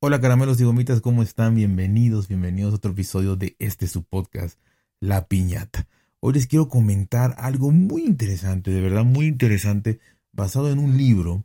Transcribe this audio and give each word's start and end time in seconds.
Hola 0.00 0.20
caramelos 0.20 0.60
y 0.60 0.64
gomitas, 0.64 1.00
¿cómo 1.00 1.22
están? 1.22 1.54
Bienvenidos, 1.54 2.28
bienvenidos 2.28 2.72
a 2.72 2.76
otro 2.76 2.92
episodio 2.92 3.36
de 3.36 3.56
este 3.58 3.88
su 3.88 4.04
podcast, 4.04 4.58
La 5.00 5.26
Piñata. 5.26 5.88
Hoy 6.20 6.34
les 6.34 6.46
quiero 6.46 6.68
comentar 6.68 7.34
algo 7.38 7.70
muy 7.70 8.02
interesante, 8.02 8.70
de 8.70 8.80
verdad 8.80 9.04
muy 9.04 9.26
interesante, 9.26 9.98
basado 10.32 10.70
en 10.70 10.78
un 10.78 10.96
libro, 10.96 11.44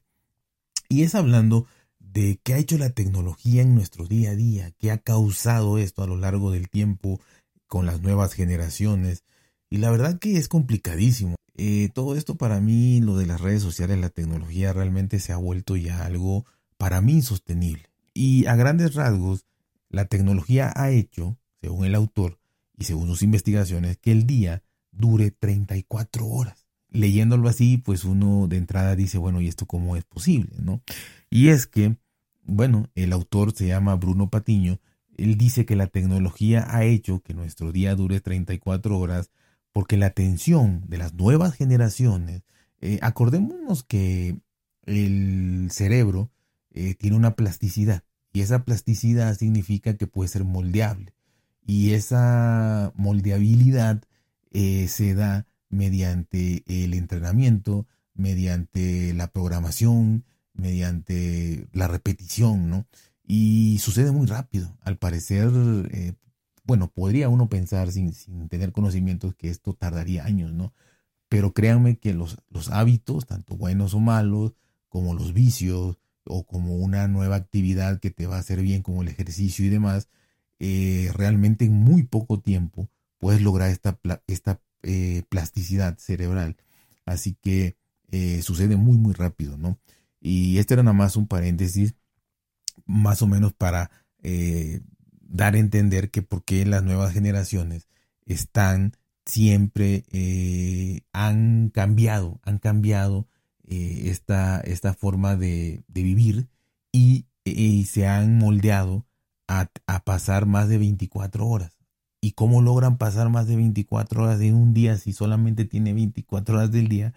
y 0.90 1.04
es 1.04 1.16
hablando 1.16 1.66
de 2.00 2.40
qué 2.44 2.54
ha 2.54 2.58
hecho 2.58 2.78
la 2.78 2.92
tecnología 2.92 3.62
en 3.62 3.74
nuestro 3.74 4.06
día 4.06 4.32
a 4.32 4.36
día, 4.36 4.72
qué 4.78 4.92
ha 4.92 4.98
causado 4.98 5.78
esto 5.78 6.04
a 6.04 6.08
lo 6.08 6.18
largo 6.18 6.52
del 6.52 6.70
tiempo 6.70 7.20
con 7.68 7.86
las 7.86 8.02
nuevas 8.02 8.34
generaciones. 8.34 9.24
Y 9.70 9.78
la 9.78 9.90
verdad 9.90 10.20
que 10.20 10.38
es 10.38 10.50
complicadísimo. 10.50 11.36
Eh, 11.56 11.90
todo 11.94 12.16
esto 12.16 12.36
para 12.36 12.62
mí, 12.62 13.02
lo 13.02 13.18
de 13.18 13.26
las 13.26 13.42
redes 13.42 13.62
sociales, 13.62 14.00
la 14.00 14.10
tecnología 14.10 14.74
realmente 14.74 15.20
se 15.20 15.34
ha 15.34 15.38
vuelto 15.38 15.76
ya 15.76 16.06
algo 16.06 16.46
para 16.78 17.02
mí 17.02 17.14
insostenible. 17.14 17.90
Y 18.14 18.46
a 18.46 18.56
grandes 18.56 18.96
rasgos, 18.96 19.46
la 19.90 20.06
tecnología 20.06 20.72
ha 20.76 20.92
hecho, 20.92 21.38
según 21.62 21.86
el 21.86 21.96
autor 21.96 22.40
y 22.78 22.86
según 22.86 23.08
sus 23.08 23.24
investigaciones, 23.24 23.98
que 23.98 24.12
el 24.12 24.26
día 24.26 24.64
dure 24.92 25.32
34 25.32 26.26
horas. 26.26 26.66
Leyéndolo 26.90 27.48
así, 27.48 27.78
pues 27.78 28.04
uno 28.04 28.48
de 28.48 28.58
entrada 28.58 28.96
dice, 28.96 29.18
bueno, 29.18 29.42
¿y 29.42 29.48
esto 29.48 29.66
cómo 29.66 29.96
es 29.96 30.04
posible? 30.04 30.56
¿no? 30.60 30.82
Y 31.30 31.50
es 31.50 31.68
que, 31.68 31.98
bueno, 32.44 32.90
el 32.96 33.14
autor 33.14 33.54
se 33.54 33.68
llama 33.68 33.96
Bruno 33.96 34.30
Patiño, 34.30 34.80
él 35.18 35.38
dice 35.38 35.66
que 35.66 35.76
la 35.76 35.88
tecnología 35.88 36.66
ha 36.70 36.84
hecho 36.84 37.22
que 37.22 37.34
nuestro 37.34 37.72
día 37.72 37.96
dure 37.96 38.22
34 38.22 38.98
horas 38.98 39.30
porque 39.74 39.98
la 39.98 40.08
atención 40.08 40.84
de 40.88 40.98
las 40.98 41.14
nuevas 41.14 41.56
generaciones, 41.56 42.44
eh, 42.80 43.00
acordémonos 43.02 43.84
que 43.84 44.38
el 44.86 45.70
cerebro 45.72 46.32
eh, 46.72 46.96
tiene 46.96 47.16
una 47.16 47.36
plasticidad 47.36 48.04
y 48.34 48.42
esa 48.42 48.64
plasticidad 48.64 49.36
significa 49.38 49.96
que 49.96 50.08
puede 50.08 50.30
ser 50.30 50.44
moldeable 50.44 51.14
y 51.66 51.92
esa 51.92 52.92
moldeabilidad 52.96 54.04
eh, 54.52 54.88
se 54.88 55.14
da 55.14 55.48
mediante 55.70 56.64
el 56.68 56.94
entrenamiento, 56.94 57.88
mediante 58.14 59.14
la 59.14 59.28
programación, 59.28 60.26
mediante 60.54 61.68
la 61.72 61.88
repetición, 61.88 62.70
¿no? 62.70 62.88
Y 63.24 63.80
sucede 63.80 64.12
muy 64.12 64.28
rápido. 64.28 64.76
Al 64.82 64.98
parecer, 64.98 65.50
bueno, 66.64 66.92
podría 66.92 67.30
uno 67.30 67.50
pensar 67.50 67.92
sin, 67.92 68.14
sin, 68.14 68.50
tener 68.50 68.72
conocimientos 68.72 69.36
que 69.36 69.50
esto 69.50 69.74
tardaría 69.74 70.26
años, 70.26 70.54
¿no? 70.54 70.74
Pero 71.30 71.54
créanme 71.54 71.98
que 71.98 72.14
los, 72.14 72.38
los 72.50 72.70
hábitos, 72.70 73.26
tanto 73.26 73.56
buenos 73.56 73.94
o 73.94 74.00
malos, 74.00 74.54
como 74.90 75.14
los 75.14 75.34
vicios, 75.34 75.98
o 76.26 76.46
como 76.46 76.76
una 76.78 77.08
nueva 77.08 77.36
actividad 77.36 78.00
que 78.00 78.12
te 78.12 78.28
va 78.28 78.38
a 78.38 78.40
hacer 78.40 78.62
bien, 78.62 78.84
como 78.84 79.02
el 79.02 79.08
ejercicio 79.08 79.66
y 79.66 79.70
demás, 79.70 80.10
eh, 80.60 81.10
realmente 81.14 81.66
en 81.66 81.74
muy 81.74 82.04
poco 82.04 82.40
tiempo 82.40 82.90
puedes 83.18 83.42
lograr 83.42 83.72
esta, 83.72 84.00
esta 84.28 84.62
eh, 84.84 85.24
plasticidad 85.30 85.98
cerebral. 85.98 86.58
Así 87.06 87.36
que 87.42 87.78
sucede 88.42 88.76
muy, 88.76 88.98
muy 88.98 89.14
rápido, 89.14 89.58
¿no? 89.58 89.80
Y 90.20 90.58
este 90.58 90.74
era 90.74 90.84
nada 90.84 90.94
más 90.94 91.16
un 91.16 91.28
paréntesis, 91.28 91.96
más 92.86 93.22
o 93.22 93.28
menos 93.28 93.54
para 93.54 93.90
eh, 94.22 94.82
dar 95.32 95.56
a 95.56 95.60
entender 95.60 96.12
que 96.12 96.22
por 96.22 96.44
qué 96.44 96.66
las 96.66 96.84
nuevas 96.84 97.14
generaciones 97.14 97.88
están 98.26 98.98
siempre, 99.26 100.04
eh, 100.12 101.02
han 101.14 101.70
cambiado, 101.70 102.40
han 102.44 102.60
cambiado 102.60 103.28
eh, 103.68 104.04
esta, 104.06 104.60
esta, 104.62 104.94
forma 104.94 105.36
de, 105.36 105.84
vivir 105.88 106.50
y, 106.92 107.26
se 107.86 108.08
han 108.08 108.38
moldeado 108.38 109.06
a, 109.48 109.70
pasar 110.04 110.46
más 110.46 110.70
de 110.70 110.78
24 110.78 111.48
horas. 111.48 111.78
¿Y 112.22 112.34
cómo 112.34 112.62
logran 112.62 112.98
pasar 112.98 113.30
más 113.30 113.48
de 113.48 113.56
24 113.56 114.24
horas 114.24 114.42
en 114.42 114.54
un 114.56 114.74
día 114.74 114.98
si 114.98 115.12
solamente 115.12 115.66
tiene 115.66 115.94
24 115.94 116.58
horas 116.58 116.72
del 116.72 116.88
día? 116.88 117.14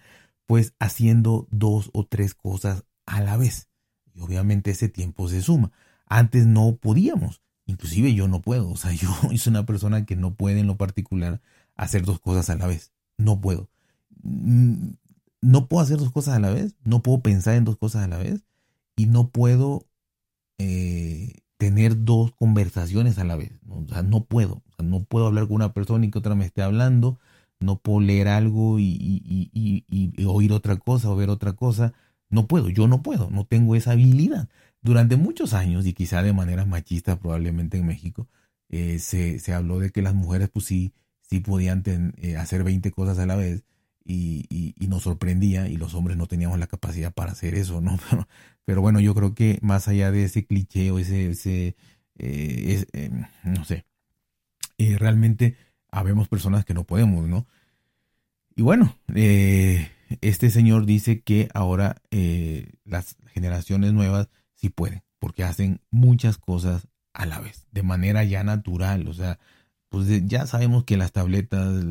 Pues 0.46 0.74
haciendo 0.78 1.46
dos 1.50 1.90
o 1.92 2.06
tres 2.06 2.34
cosas 2.34 2.84
a 3.06 3.20
la 3.20 3.36
vez. 3.36 3.68
Y 4.14 4.20
obviamente 4.20 4.70
ese 4.70 4.88
tiempo 4.88 5.28
se 5.28 5.42
suma. 5.42 5.72
Antes 6.06 6.46
no 6.46 6.76
podíamos, 6.76 7.42
inclusive 7.66 8.14
yo 8.14 8.28
no 8.28 8.42
puedo. 8.42 8.70
O 8.70 8.76
sea, 8.76 8.92
yo 8.92 9.08
soy 9.36 9.40
una 9.46 9.66
persona 9.66 10.04
que 10.06 10.16
no 10.16 10.34
puede 10.34 10.60
en 10.60 10.66
lo 10.66 10.76
particular 10.76 11.40
hacer 11.76 12.04
dos 12.04 12.20
cosas 12.20 12.50
a 12.50 12.56
la 12.56 12.66
vez. 12.66 12.92
No 13.18 13.40
puedo. 13.40 13.68
Mm, 14.22 14.90
no 15.40 15.68
puedo 15.68 15.82
hacer 15.82 15.98
dos 15.98 16.10
cosas 16.10 16.36
a 16.36 16.40
la 16.40 16.50
vez, 16.50 16.74
no 16.84 17.02
puedo 17.02 17.20
pensar 17.20 17.54
en 17.56 17.64
dos 17.64 17.76
cosas 17.76 18.04
a 18.04 18.08
la 18.08 18.16
vez 18.18 18.44
y 18.96 19.06
no 19.06 19.28
puedo 19.28 19.86
eh, 20.58 21.40
tener 21.58 22.04
dos 22.04 22.32
conversaciones 22.32 23.18
a 23.18 23.24
la 23.24 23.36
vez. 23.36 23.52
O 23.68 23.86
sea, 23.88 24.02
no 24.02 24.24
puedo. 24.24 24.62
No 24.78 25.04
puedo 25.04 25.26
hablar 25.26 25.46
con 25.46 25.56
una 25.56 25.72
persona 25.74 26.06
y 26.06 26.10
que 26.10 26.18
otra 26.18 26.34
me 26.34 26.46
esté 26.46 26.62
hablando. 26.62 27.18
No 27.60 27.78
puedo 27.78 28.00
leer 28.00 28.28
algo 28.28 28.78
y 28.78 29.84
oír 30.26 30.52
otra 30.52 30.76
cosa 30.76 31.10
o 31.10 31.16
ver 31.16 31.30
otra 31.30 31.54
cosa 31.54 31.94
no 32.34 32.46
puedo, 32.46 32.68
yo 32.68 32.88
no 32.88 33.02
puedo, 33.02 33.30
no 33.30 33.44
tengo 33.44 33.76
esa 33.76 33.92
habilidad. 33.92 34.48
Durante 34.84 35.16
muchos 35.16 35.54
años, 35.54 35.86
y 35.86 35.94
quizá 35.94 36.22
de 36.22 36.34
manera 36.34 36.66
machista 36.66 37.18
probablemente 37.18 37.78
en 37.78 37.86
México, 37.86 38.28
eh, 38.68 38.98
se, 38.98 39.38
se, 39.38 39.54
habló 39.54 39.78
de 39.78 39.90
que 39.90 40.02
las 40.02 40.14
mujeres 40.14 40.50
pues 40.50 40.66
sí, 40.66 40.92
sí 41.22 41.40
podían 41.40 41.82
eh, 42.18 42.36
hacer 42.36 42.64
20 42.64 42.90
cosas 42.90 43.18
a 43.18 43.24
la 43.24 43.34
vez 43.34 43.64
y, 44.04 44.46
y, 44.50 44.86
nos 44.88 45.04
sorprendía 45.04 45.68
y 45.68 45.78
los 45.78 45.94
hombres 45.94 46.18
no 46.18 46.26
teníamos 46.26 46.58
la 46.58 46.66
capacidad 46.66 47.14
para 47.14 47.32
hacer 47.32 47.54
eso, 47.54 47.80
¿no? 47.80 47.98
Pero, 48.66 48.82
bueno, 48.82 49.00
yo 49.00 49.14
creo 49.14 49.34
que 49.34 49.58
más 49.62 49.88
allá 49.88 50.10
de 50.10 50.24
ese 50.24 50.44
cliché 50.44 50.90
o 50.90 50.98
ese, 50.98 51.30
ese 51.30 51.76
eh, 52.18 52.84
no 53.42 53.64
sé, 53.64 53.86
realmente 54.78 55.56
habemos 55.90 56.28
personas 56.28 56.66
que 56.66 56.74
no 56.74 56.84
podemos, 56.84 57.26
¿no? 57.26 57.46
Y 58.54 58.60
bueno, 58.60 58.98
este 60.20 60.50
señor 60.50 60.84
dice 60.84 61.22
que 61.22 61.48
ahora 61.54 62.02
las 62.84 63.16
generaciones 63.32 63.94
nuevas 63.94 64.28
sí 64.64 64.70
pueden, 64.70 65.02
porque 65.18 65.44
hacen 65.44 65.82
muchas 65.90 66.38
cosas 66.38 66.88
a 67.12 67.26
la 67.26 67.38
vez, 67.38 67.66
de 67.70 67.82
manera 67.82 68.24
ya 68.24 68.44
natural. 68.44 69.06
O 69.08 69.12
sea, 69.12 69.38
pues 69.90 70.06
ya 70.26 70.46
sabemos 70.46 70.84
que 70.84 70.96
las 70.96 71.12
tabletas, 71.12 71.84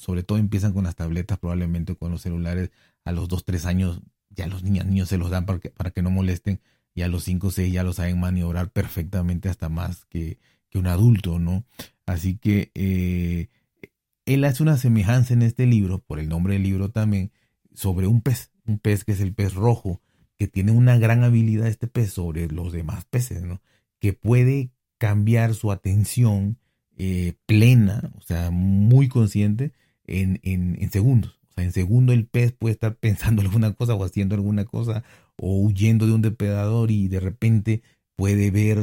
sobre 0.00 0.24
todo 0.24 0.36
empiezan 0.36 0.72
con 0.72 0.82
las 0.84 0.96
tabletas, 0.96 1.38
probablemente 1.38 1.94
con 1.94 2.10
los 2.10 2.22
celulares, 2.22 2.72
a 3.04 3.12
los 3.12 3.28
2, 3.28 3.44
3 3.44 3.66
años 3.66 4.00
ya 4.30 4.48
los 4.48 4.62
niños, 4.64 4.86
niños 4.86 5.08
se 5.08 5.16
los 5.16 5.30
dan 5.30 5.46
para 5.46 5.60
que, 5.60 5.70
para 5.70 5.90
que 5.90 6.02
no 6.02 6.10
molesten, 6.10 6.60
y 6.92 7.02
a 7.02 7.08
los 7.08 7.22
5, 7.24 7.52
6 7.52 7.72
ya 7.72 7.84
lo 7.84 7.92
saben 7.92 8.18
maniobrar 8.18 8.72
perfectamente, 8.72 9.48
hasta 9.48 9.68
más 9.68 10.04
que, 10.06 10.38
que 10.68 10.78
un 10.78 10.88
adulto, 10.88 11.38
¿no? 11.38 11.64
Así 12.04 12.36
que 12.36 12.72
eh, 12.74 13.48
él 14.26 14.44
hace 14.44 14.64
una 14.64 14.76
semejanza 14.76 15.34
en 15.34 15.42
este 15.42 15.66
libro, 15.66 16.00
por 16.00 16.18
el 16.18 16.28
nombre 16.28 16.54
del 16.54 16.64
libro 16.64 16.90
también, 16.90 17.30
sobre 17.74 18.08
un 18.08 18.22
pez, 18.22 18.50
un 18.66 18.80
pez 18.80 19.04
que 19.04 19.12
es 19.12 19.20
el 19.20 19.34
pez 19.34 19.54
rojo, 19.54 20.02
que 20.38 20.46
tiene 20.46 20.72
una 20.72 20.98
gran 20.98 21.24
habilidad 21.24 21.66
este 21.66 21.88
pez 21.88 22.12
sobre 22.12 22.48
los 22.48 22.72
demás 22.72 23.04
peces, 23.04 23.42
¿no? 23.42 23.60
Que 24.00 24.12
puede 24.12 24.70
cambiar 24.98 25.54
su 25.54 25.72
atención 25.72 26.58
eh, 26.96 27.34
plena, 27.46 28.12
o 28.16 28.22
sea, 28.22 28.50
muy 28.50 29.08
consciente, 29.08 29.72
en, 30.04 30.40
en, 30.42 30.76
en, 30.80 30.90
segundos. 30.90 31.38
O 31.50 31.52
sea, 31.54 31.64
en 31.64 31.72
segundo 31.72 32.12
el 32.12 32.26
pez 32.26 32.52
puede 32.52 32.72
estar 32.72 32.96
pensando 32.96 33.42
alguna 33.42 33.72
cosa 33.74 33.94
o 33.94 34.04
haciendo 34.04 34.34
alguna 34.34 34.64
cosa 34.64 35.04
o 35.36 35.60
huyendo 35.60 36.06
de 36.06 36.12
un 36.12 36.22
depredador 36.22 36.90
y 36.90 37.08
de 37.08 37.20
repente 37.20 37.82
puede 38.16 38.50
ver 38.50 38.78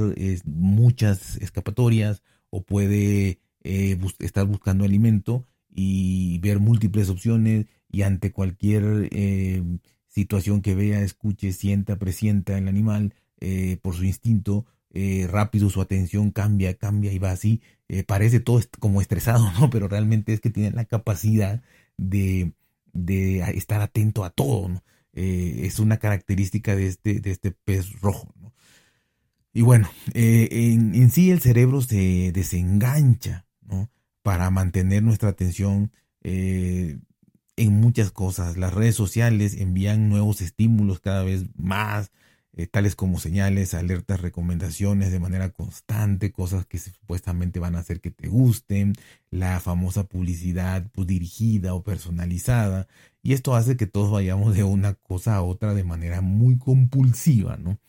muchas 0.45 1.37
escapatorias 1.37 2.23
o 2.49 2.61
puede 2.61 3.39
eh, 3.63 3.97
estar 4.19 4.45
buscando 4.45 4.85
alimento 4.85 5.45
y 5.69 6.39
ver 6.39 6.59
múltiples 6.59 7.09
opciones 7.09 7.65
y 7.89 8.03
ante 8.03 8.31
cualquier 8.31 9.09
eh, 9.11 9.61
situación 10.15 10.61
que 10.61 10.75
vea, 10.75 11.01
escuche, 11.01 11.51
sienta, 11.51 11.97
presienta 11.97 12.57
el 12.57 12.69
animal 12.69 13.13
eh, 13.41 13.77
por 13.81 13.95
su 13.95 14.05
instinto, 14.05 14.65
eh, 14.91 15.27
rápido 15.29 15.69
su 15.69 15.81
atención 15.81 16.31
cambia, 16.31 16.73
cambia 16.75 17.11
y 17.11 17.19
va 17.19 17.31
así. 17.31 17.61
parece 18.07 18.39
todo 18.39 18.61
como 18.79 19.01
estresado, 19.01 19.51
¿no? 19.59 19.69
Pero 19.69 19.87
realmente 19.89 20.33
es 20.33 20.39
que 20.39 20.49
tiene 20.49 20.71
la 20.71 20.85
capacidad 20.85 21.61
de, 21.97 22.53
estar 23.53 23.81
atento 23.81 24.23
a 24.23 24.29
todo, 24.29 24.69
¿no? 24.69 24.83
es 25.13 25.79
una 25.79 25.97
característica 25.97 26.75
de 26.75 26.87
este, 26.87 27.21
de 27.21 27.31
este 27.31 27.51
pez 27.51 28.01
rojo, 28.01 28.33
¿no? 28.41 28.53
Y 29.53 29.61
bueno, 29.61 29.89
en, 30.13 30.93
en, 30.93 31.09
sí 31.09 31.31
el 31.31 31.39
cerebro 31.39 31.81
se 31.81 32.33
desengancha, 32.33 33.45
¿no? 33.61 33.89
Para 34.23 34.49
mantener 34.49 35.03
nuestra 35.03 35.29
atención 35.29 35.91
eh, 36.27 36.97
en 37.57 37.73
muchas 37.79 38.11
cosas. 38.11 38.57
Las 38.57 38.73
redes 38.73 38.95
sociales 38.95 39.55
envían 39.55 40.09
nuevos 40.09 40.41
estímulos 40.41 40.99
cada 40.99 41.23
vez 41.23 41.45
más, 41.55 42.11
eh, 42.53 42.67
tales 42.67 42.95
como 42.95 43.19
señales, 43.19 43.73
alertas, 43.73 44.21
recomendaciones 44.21 45.11
de 45.11 45.19
manera 45.19 45.49
constante, 45.49 46.31
cosas 46.31 46.65
que 46.65 46.77
supuestamente 46.79 47.59
van 47.59 47.75
a 47.75 47.79
hacer 47.79 47.99
que 47.99 48.11
te 48.11 48.27
gusten, 48.27 48.93
la 49.29 49.59
famosa 49.59 50.05
publicidad 50.05 50.89
pues, 50.93 51.07
dirigida 51.07 51.73
o 51.73 51.83
personalizada. 51.83 52.87
Y 53.21 53.33
esto 53.33 53.55
hace 53.55 53.75
que 53.75 53.87
todos 53.87 54.11
vayamos 54.11 54.55
de 54.55 54.63
una 54.63 54.93
cosa 54.93 55.35
a 55.35 55.41
otra 55.41 55.73
de 55.73 55.83
manera 55.83 56.21
muy 56.21 56.57
compulsiva, 56.57 57.57
¿no? 57.57 57.79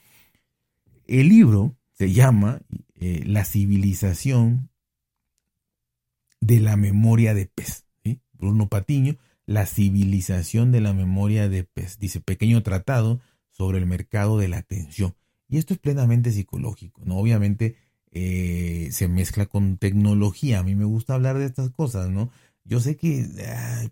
El 1.06 1.28
libro 1.28 1.76
se 1.92 2.12
llama 2.12 2.60
eh, 2.96 3.22
La 3.24 3.44
civilización 3.44 4.70
de 6.40 6.60
la 6.60 6.76
memoria 6.76 7.34
de 7.34 7.46
pez. 7.46 7.84
Bruno 8.38 8.68
Patiño, 8.68 9.16
La 9.46 9.66
civilización 9.66 10.72
de 10.72 10.80
la 10.80 10.92
memoria 10.92 11.48
de 11.48 11.64
pez. 11.64 11.98
Dice, 11.98 12.20
pequeño 12.20 12.62
tratado 12.62 13.20
sobre 13.50 13.78
el 13.78 13.86
mercado 13.86 14.38
de 14.38 14.48
la 14.48 14.58
atención. 14.58 15.14
Y 15.48 15.58
esto 15.58 15.72
es 15.72 15.80
plenamente 15.80 16.32
psicológico, 16.32 17.02
¿no? 17.04 17.16
Obviamente 17.16 17.76
eh, 18.10 18.88
se 18.92 19.08
mezcla 19.08 19.46
con 19.46 19.78
tecnología. 19.78 20.58
A 20.58 20.62
mí 20.62 20.74
me 20.74 20.84
gusta 20.84 21.14
hablar 21.14 21.38
de 21.38 21.46
estas 21.46 21.70
cosas, 21.70 22.10
¿no? 22.10 22.30
Yo 22.64 22.80
sé 22.80 22.96
que 22.96 23.24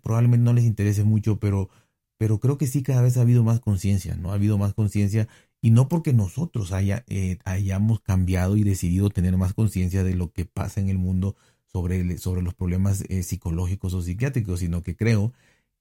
probablemente 0.03 0.43
no 0.43 0.51
les 0.51 0.65
interese 0.65 1.05
mucho, 1.05 1.39
pero, 1.39 1.69
pero 2.17 2.39
creo 2.39 2.57
que 2.57 2.67
sí 2.67 2.83
cada 2.83 3.01
vez 3.01 3.15
ha 3.17 3.21
habido 3.21 3.43
más 3.43 3.61
conciencia, 3.61 4.15
¿no? 4.15 4.31
Ha 4.31 4.35
habido 4.35 4.57
más 4.57 4.73
conciencia 4.73 5.29
y 5.61 5.71
no 5.71 5.87
porque 5.87 6.11
nosotros 6.11 6.73
haya, 6.73 7.05
eh, 7.07 7.37
hayamos 7.45 8.01
cambiado 8.01 8.57
y 8.57 8.63
decidido 8.63 9.09
tener 9.09 9.37
más 9.37 9.53
conciencia 9.53 10.03
de 10.03 10.13
lo 10.13 10.31
que 10.31 10.45
pasa 10.45 10.81
en 10.81 10.89
el 10.89 10.97
mundo 10.97 11.35
sobre, 11.65 12.17
sobre 12.17 12.41
los 12.41 12.53
problemas 12.53 13.03
eh, 13.09 13.23
psicológicos 13.23 13.93
o 13.93 14.01
psiquiátricos, 14.01 14.59
sino 14.59 14.83
que 14.83 14.95
creo 14.95 15.33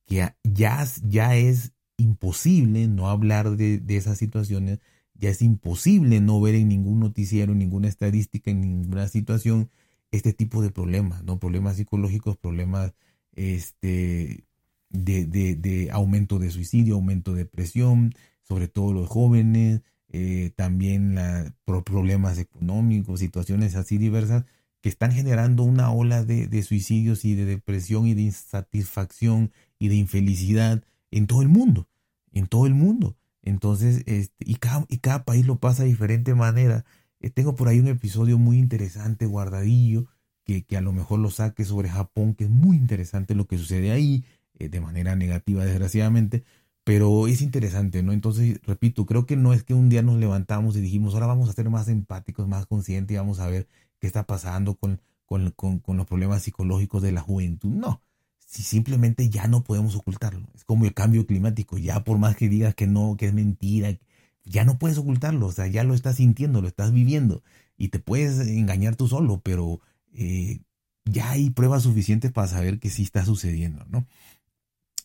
que 0.06 0.16
ya, 0.42 0.86
ya 1.02 1.36
es 1.36 1.72
imposible 1.96 2.88
no 2.88 3.08
hablar 3.08 3.56
de, 3.56 3.78
de 3.78 3.96
esas 3.96 4.18
situaciones, 4.18 4.80
ya 5.14 5.30
es 5.30 5.42
imposible 5.42 6.20
no 6.20 6.40
ver 6.40 6.54
en 6.56 6.68
ningún 6.68 7.00
noticiero, 7.00 7.52
en 7.52 7.58
ninguna 7.58 7.88
estadística, 7.88 8.50
en 8.50 8.60
ninguna 8.60 9.08
situación 9.08 9.70
este 10.10 10.32
tipo 10.32 10.62
de 10.62 10.70
problemas, 10.70 11.24
¿no? 11.24 11.38
Problemas 11.38 11.76
psicológicos, 11.76 12.36
problemas 12.36 12.94
este, 13.32 14.44
de, 14.90 15.26
de, 15.26 15.90
aumento 15.90 16.38
de 16.38 16.50
suicidio, 16.50 16.94
aumento 16.94 17.32
de 17.32 17.44
depresión, 17.44 18.14
sobre 18.42 18.68
todo 18.68 18.92
los 18.92 19.08
jóvenes, 19.08 19.82
eh, 20.08 20.52
también 20.56 21.16
la, 21.16 21.52
problemas 21.64 22.38
económicos, 22.38 23.20
situaciones 23.20 23.74
así 23.74 23.98
diversas 23.98 24.44
que 24.84 24.90
están 24.90 25.12
generando 25.12 25.62
una 25.62 25.90
ola 25.90 26.24
de, 26.24 26.46
de, 26.46 26.62
suicidios 26.62 27.24
y 27.24 27.34
de 27.34 27.46
depresión 27.46 28.06
y 28.06 28.12
de 28.12 28.20
insatisfacción 28.20 29.50
y 29.78 29.88
de 29.88 29.94
infelicidad 29.94 30.84
en 31.10 31.26
todo 31.26 31.40
el 31.40 31.48
mundo, 31.48 31.88
en 32.32 32.48
todo 32.48 32.66
el 32.66 32.74
mundo. 32.74 33.16
Entonces, 33.40 34.02
este, 34.04 34.44
y, 34.44 34.56
cada, 34.56 34.84
y 34.90 34.98
cada 34.98 35.24
país 35.24 35.46
lo 35.46 35.56
pasa 35.56 35.84
de 35.84 35.88
diferente 35.88 36.34
manera. 36.34 36.84
Eh, 37.20 37.30
tengo 37.30 37.54
por 37.54 37.68
ahí 37.68 37.80
un 37.80 37.88
episodio 37.88 38.36
muy 38.36 38.58
interesante, 38.58 39.24
guardadillo, 39.24 40.04
que, 40.44 40.64
que, 40.64 40.76
a 40.76 40.82
lo 40.82 40.92
mejor 40.92 41.18
lo 41.18 41.30
saque 41.30 41.64
sobre 41.64 41.88
Japón, 41.88 42.34
que 42.34 42.44
es 42.44 42.50
muy 42.50 42.76
interesante 42.76 43.34
lo 43.34 43.46
que 43.46 43.56
sucede 43.56 43.90
ahí, 43.90 44.22
eh, 44.58 44.68
de 44.68 44.80
manera 44.82 45.16
negativa, 45.16 45.64
desgraciadamente, 45.64 46.44
pero 46.84 47.26
es 47.26 47.40
interesante, 47.40 48.02
¿no? 48.02 48.12
Entonces, 48.12 48.60
repito, 48.66 49.06
creo 49.06 49.24
que 49.24 49.36
no 49.36 49.54
es 49.54 49.64
que 49.64 49.72
un 49.72 49.88
día 49.88 50.02
nos 50.02 50.18
levantamos 50.18 50.76
y 50.76 50.82
dijimos, 50.82 51.14
ahora 51.14 51.28
vamos 51.28 51.48
a 51.48 51.54
ser 51.54 51.70
más 51.70 51.88
empáticos, 51.88 52.46
más 52.46 52.66
conscientes 52.66 53.14
y 53.14 53.16
vamos 53.16 53.40
a 53.40 53.48
ver 53.48 53.66
qué 54.04 54.08
está 54.08 54.26
pasando 54.26 54.74
con, 54.74 55.00
con, 55.24 55.50
con, 55.80 55.96
los 55.96 56.06
problemas 56.06 56.42
psicológicos 56.42 57.00
de 57.00 57.10
la 57.10 57.22
juventud. 57.22 57.70
No, 57.70 58.02
si 58.38 58.62
simplemente 58.62 59.30
ya 59.30 59.46
no 59.46 59.64
podemos 59.64 59.96
ocultarlo. 59.96 60.46
Es 60.54 60.62
como 60.62 60.84
el 60.84 60.92
cambio 60.92 61.26
climático, 61.26 61.78
ya 61.78 62.04
por 62.04 62.18
más 62.18 62.36
que 62.36 62.50
digas 62.50 62.74
que 62.74 62.86
no, 62.86 63.16
que 63.16 63.28
es 63.28 63.32
mentira, 63.32 63.98
ya 64.44 64.66
no 64.66 64.78
puedes 64.78 64.98
ocultarlo, 64.98 65.46
o 65.46 65.52
sea, 65.52 65.68
ya 65.68 65.84
lo 65.84 65.94
estás 65.94 66.16
sintiendo, 66.16 66.60
lo 66.60 66.68
estás 66.68 66.92
viviendo 66.92 67.42
y 67.78 67.88
te 67.88 67.98
puedes 67.98 68.46
engañar 68.46 68.94
tú 68.94 69.08
solo, 69.08 69.40
pero 69.42 69.80
eh, 70.12 70.60
ya 71.06 71.30
hay 71.30 71.48
pruebas 71.48 71.84
suficientes 71.84 72.30
para 72.30 72.48
saber 72.48 72.80
que 72.80 72.90
sí 72.90 73.04
está 73.04 73.24
sucediendo, 73.24 73.86
¿no? 73.88 74.06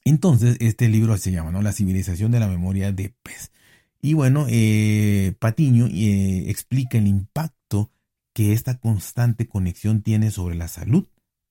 Entonces, 0.04 0.58
este 0.60 0.90
libro 0.90 1.16
se 1.16 1.32
llama, 1.32 1.54
¿no? 1.54 1.62
La 1.62 1.72
civilización 1.72 2.32
de 2.32 2.42
la 2.42 2.50
memoria 2.50 2.92
de 2.92 3.14
pez. 3.24 3.54
Y 4.02 4.14
bueno, 4.14 4.46
eh, 4.50 5.36
Patiño 5.40 5.88
eh, 5.88 6.50
explica 6.50 6.98
el 6.98 7.08
impacto 7.08 7.92
que 8.40 8.54
esta 8.54 8.80
constante 8.80 9.50
conexión 9.50 10.02
tiene 10.02 10.32
sobre 10.32 10.56
la 10.56 10.70
salud 10.70 11.10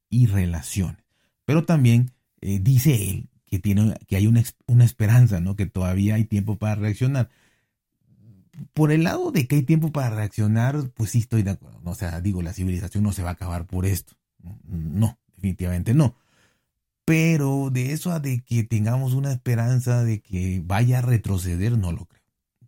y 0.08 0.24
relaciones. 0.24 1.04
Pero 1.44 1.66
también 1.66 2.12
dice 2.40 3.10
él 3.10 3.28
que, 3.44 3.58
tiene, 3.58 3.94
que 4.06 4.16
hay 4.16 4.26
una, 4.26 4.42
una 4.66 4.86
esperanza, 4.86 5.38
¿no? 5.38 5.54
Que 5.54 5.66
todavía 5.66 6.14
hay 6.14 6.24
tiempo 6.24 6.56
para 6.56 6.76
reaccionar 6.76 7.28
por 8.72 8.90
el 8.90 9.04
lado 9.04 9.32
de 9.32 9.46
que 9.46 9.56
hay 9.56 9.62
tiempo 9.64 9.92
para 9.92 10.08
reaccionar, 10.08 10.88
pues 10.94 11.10
sí 11.10 11.18
estoy 11.18 11.42
de 11.42 11.50
acuerdo. 11.50 11.78
O 11.84 11.94
sea, 11.94 12.22
digo, 12.22 12.40
la 12.40 12.54
civilización 12.54 13.04
no 13.04 13.12
se 13.12 13.22
va 13.22 13.28
a 13.28 13.32
acabar 13.34 13.66
por 13.66 13.84
esto. 13.84 14.14
No, 14.64 15.18
definitivamente 15.36 15.92
no. 15.92 16.16
Pero 17.04 17.68
de 17.70 17.92
eso 17.92 18.12
a 18.12 18.18
de 18.18 18.40
que 18.40 18.64
tengamos 18.64 19.12
una 19.12 19.30
esperanza 19.30 20.04
de 20.04 20.22
que 20.22 20.62
vaya 20.64 21.00
a 21.00 21.02
retroceder, 21.02 21.76
no 21.76 21.92
lo 21.92 22.06
creo. 22.06 22.22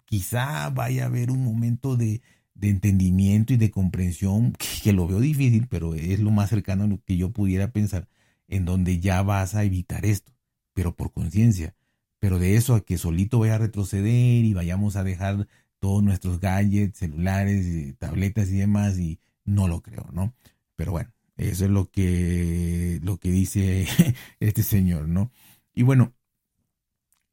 Quizá 0.05 0.69
vaya 0.69 1.05
a 1.05 1.06
haber 1.06 1.31
un 1.31 1.43
momento 1.43 1.96
de, 1.96 2.20
entendimiento 2.69 3.53
y 3.55 3.57
de 3.57 3.71
comprensión, 3.71 4.55
que, 4.83 4.93
lo 4.93 5.07
veo 5.07 5.21
difícil, 5.21 5.67
pero 5.69 5.95
es 5.95 6.21
lo 6.21 6.31
más 6.31 6.51
cercano 6.51 6.85
a 6.85 6.87
lo 6.87 7.01
que 7.03 7.17
yo 7.17 7.31
pudiera 7.33 7.73
pensar, 7.73 8.09
en 8.49 8.65
donde 8.65 9.01
ya 9.01 9.23
vas 9.23 9.55
a 9.55 9.65
evitar 9.65 10.05
esto, 10.05 10.33
pero 10.75 10.95
por 10.95 11.12
conciencia. 11.12 11.75
Pero 12.19 12.39
de 12.39 12.57
eso 12.57 12.75
a 12.75 12.85
que 12.85 12.99
solito 12.99 13.39
vaya 13.39 13.55
a 13.55 13.59
retroceder 13.59 14.45
y 14.45 14.53
vayamos 14.53 14.97
a 14.97 15.05
dejar 15.05 15.49
todos 15.79 16.03
nuestros 16.03 16.41
gadgets, 16.41 16.99
celulares, 16.99 17.97
tabletas 17.99 18.51
y 18.51 18.59
demás, 18.59 18.99
y 18.99 19.19
no 19.45 19.69
lo 19.69 19.81
creo, 19.81 20.09
¿no? 20.13 20.35
Pero 20.77 20.93
bueno, 20.93 21.11
eso 21.37 21.65
es 21.65 21.71
lo 21.71 21.91
que, 21.91 23.01
lo 23.03 23.19
que 23.19 23.31
dice 23.31 23.87
este 24.41 24.63
señor, 24.63 25.09
¿no? 25.09 25.33
Y 25.75 25.83
bueno, 25.83 26.13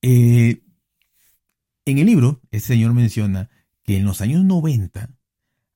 eh, 0.02 0.62
en 1.86 1.98
el 1.98 2.06
libro, 2.06 2.42
este 2.52 2.70
señor 2.70 2.94
menciona 2.94 3.50
que 3.84 3.98
en 3.98 4.06
los 4.06 4.22
años 4.22 4.44
90 4.44 5.17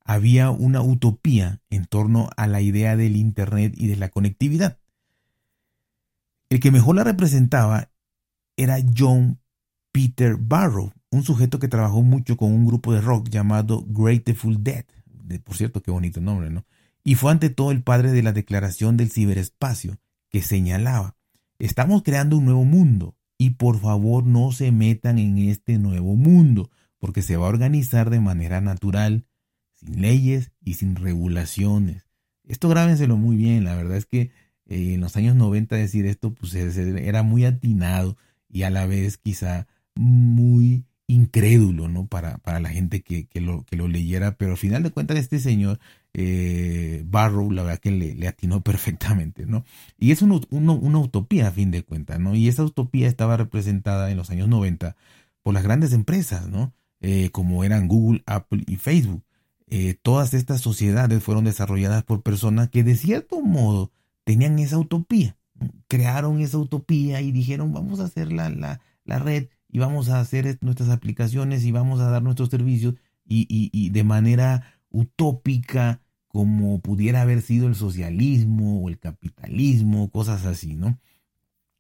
había 0.03 0.49
una 0.49 0.81
utopía 0.81 1.61
en 1.69 1.85
torno 1.85 2.29
a 2.37 2.47
la 2.47 2.61
idea 2.61 2.95
del 2.95 3.15
Internet 3.15 3.73
y 3.77 3.87
de 3.87 3.95
la 3.95 4.09
conectividad. 4.09 4.79
El 6.49 6.59
que 6.59 6.71
mejor 6.71 6.95
la 6.95 7.03
representaba 7.03 7.91
era 8.57 8.77
John 8.97 9.39
Peter 9.91 10.35
Barrow, 10.37 10.91
un 11.09 11.23
sujeto 11.23 11.59
que 11.59 11.67
trabajó 11.67 12.01
mucho 12.01 12.37
con 12.37 12.51
un 12.51 12.65
grupo 12.65 12.93
de 12.93 13.01
rock 13.01 13.29
llamado 13.29 13.85
Grateful 13.87 14.63
Dead. 14.63 14.85
Por 15.43 15.55
cierto, 15.55 15.81
qué 15.81 15.91
bonito 15.91 16.19
nombre, 16.19 16.49
¿no? 16.49 16.65
Y 17.03 17.15
fue 17.15 17.31
ante 17.31 17.49
todo 17.49 17.71
el 17.71 17.83
padre 17.83 18.11
de 18.11 18.21
la 18.21 18.31
declaración 18.31 18.97
del 18.97 19.11
ciberespacio, 19.11 19.97
que 20.29 20.41
señalaba, 20.41 21.15
estamos 21.57 22.03
creando 22.03 22.37
un 22.37 22.45
nuevo 22.45 22.63
mundo 22.63 23.15
y 23.37 23.51
por 23.51 23.79
favor 23.79 24.25
no 24.25 24.51
se 24.51 24.71
metan 24.71 25.17
en 25.17 25.37
este 25.37 25.77
nuevo 25.77 26.15
mundo, 26.15 26.69
porque 26.99 27.21
se 27.21 27.37
va 27.37 27.47
a 27.47 27.49
organizar 27.49 28.09
de 28.09 28.19
manera 28.19 28.61
natural, 28.61 29.25
sin 29.81 30.01
leyes 30.01 30.51
y 30.63 30.75
sin 30.75 30.95
regulaciones. 30.95 32.07
Esto 32.47 32.69
grábenselo 32.69 33.17
muy 33.17 33.35
bien, 33.35 33.63
la 33.63 33.75
verdad 33.75 33.97
es 33.97 34.05
que 34.05 34.31
eh, 34.67 34.93
en 34.93 35.01
los 35.01 35.15
años 35.17 35.35
90 35.35 35.75
decir 35.75 36.05
esto 36.05 36.33
pues 36.33 36.53
era 36.55 37.23
muy 37.23 37.45
atinado 37.45 38.17
y 38.49 38.63
a 38.63 38.69
la 38.69 38.85
vez 38.85 39.17
quizá 39.17 39.67
muy 39.95 40.85
incrédulo, 41.07 41.89
¿no? 41.89 42.07
Para, 42.07 42.37
para 42.37 42.59
la 42.59 42.69
gente 42.69 43.01
que, 43.01 43.27
lo, 43.41 43.65
que 43.65 43.75
lo 43.75 43.87
leyera, 43.87 44.37
pero 44.37 44.51
al 44.51 44.57
final 44.57 44.81
de 44.83 44.91
cuentas 44.91 45.17
este 45.17 45.39
señor 45.39 45.79
eh, 46.13 47.03
Barrow, 47.05 47.51
la 47.51 47.63
verdad 47.63 47.79
que 47.79 47.91
le, 47.91 48.27
atinó 48.27 48.61
perfectamente, 48.63 49.45
¿no? 49.45 49.65
Y 49.97 50.11
es 50.11 50.21
una 50.21 50.99
utopía 50.99 51.47
a 51.47 51.51
fin 51.51 51.71
de 51.71 51.83
cuentas, 51.83 52.19
¿no? 52.19 52.35
Y 52.35 52.47
esa 52.47 52.63
utopía 52.63 53.07
estaba 53.07 53.37
representada 53.37 54.09
en 54.11 54.17
los 54.17 54.29
años 54.29 54.47
90 54.47 54.95
por 55.43 55.53
las 55.53 55.63
grandes 55.63 55.93
empresas, 55.93 56.47
¿no? 56.47 56.73
Eh, 57.01 57.29
como 57.31 57.63
eran 57.63 57.87
Google, 57.87 58.23
Apple 58.25 58.63
y 58.67 58.77
Facebook. 58.77 59.23
Eh, 59.73 59.95
todas 60.01 60.33
estas 60.33 60.59
sociedades 60.59 61.23
fueron 61.23 61.45
desarrolladas 61.45 62.03
por 62.03 62.23
personas 62.23 62.69
que 62.69 62.83
de 62.83 62.95
cierto 62.97 63.39
modo 63.39 63.89
tenían 64.25 64.59
esa 64.59 64.77
utopía, 64.77 65.37
crearon 65.87 66.41
esa 66.41 66.57
utopía 66.57 67.21
y 67.21 67.31
dijeron 67.31 67.71
vamos 67.71 68.01
a 68.01 68.03
hacer 68.03 68.33
la, 68.33 68.49
la, 68.49 68.81
la 69.05 69.17
red 69.17 69.47
y 69.69 69.79
vamos 69.79 70.09
a 70.09 70.19
hacer 70.19 70.57
nuestras 70.59 70.89
aplicaciones 70.89 71.63
y 71.63 71.71
vamos 71.71 72.01
a 72.01 72.09
dar 72.09 72.21
nuestros 72.21 72.49
servicios 72.49 72.95
y, 73.25 73.47
y, 73.49 73.89
de 73.91 74.03
manera 74.03 74.77
utópica 74.89 76.01
como 76.27 76.81
pudiera 76.81 77.21
haber 77.21 77.41
sido 77.41 77.67
el 77.67 77.75
socialismo 77.75 78.81
o 78.81 78.89
el 78.89 78.99
capitalismo, 78.99 80.11
cosas 80.11 80.45
así, 80.45 80.75
¿no? 80.75 80.99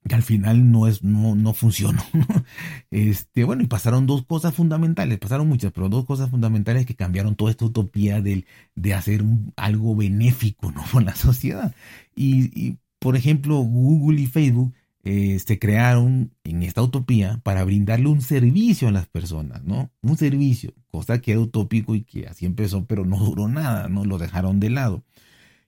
Que 0.07 0.15
al 0.15 0.23
final 0.23 0.71
no 0.71 0.87
es, 0.87 1.03
no, 1.03 1.35
no 1.35 1.53
funcionó. 1.53 2.01
Este, 2.91 3.45
bueno, 3.45 3.63
y 3.63 3.67
pasaron 3.67 4.05
dos 4.05 4.25
cosas 4.25 4.53
fundamentales, 4.53 5.17
pasaron 5.17 5.47
muchas, 5.47 5.71
pero 5.71 5.87
dos 5.87 6.05
cosas 6.05 6.29
fundamentales 6.29 6.85
que 6.85 6.95
cambiaron 6.95 7.35
toda 7.35 7.51
esta 7.51 7.65
utopía 7.65 8.21
de, 8.21 8.45
de 8.75 8.93
hacer 8.93 9.23
algo 9.55 9.95
benéfico, 9.95 10.71
¿no? 10.71 10.83
Con 10.91 11.05
la 11.05 11.15
sociedad. 11.15 11.73
Y, 12.15 12.51
y, 12.59 12.77
por 12.99 13.15
ejemplo, 13.15 13.57
Google 13.59 14.21
y 14.21 14.27
Facebook 14.27 14.73
eh, 15.03 15.39
se 15.39 15.57
crearon 15.57 16.31
en 16.43 16.61
esta 16.61 16.83
utopía 16.83 17.39
para 17.43 17.63
brindarle 17.63 18.07
un 18.07 18.21
servicio 18.21 18.87
a 18.87 18.91
las 18.91 19.07
personas, 19.07 19.63
¿no? 19.63 19.91
Un 20.01 20.15
servicio, 20.17 20.73
cosa 20.91 21.19
que 21.21 21.31
era 21.31 21.39
utópico 21.41 21.95
y 21.95 22.03
que 22.03 22.27
así 22.27 22.45
empezó, 22.45 22.85
pero 22.85 23.03
no 23.05 23.17
duró 23.17 23.47
nada, 23.47 23.87
¿no? 23.89 24.05
Lo 24.05 24.19
dejaron 24.19 24.59
de 24.59 24.69
lado. 24.69 25.03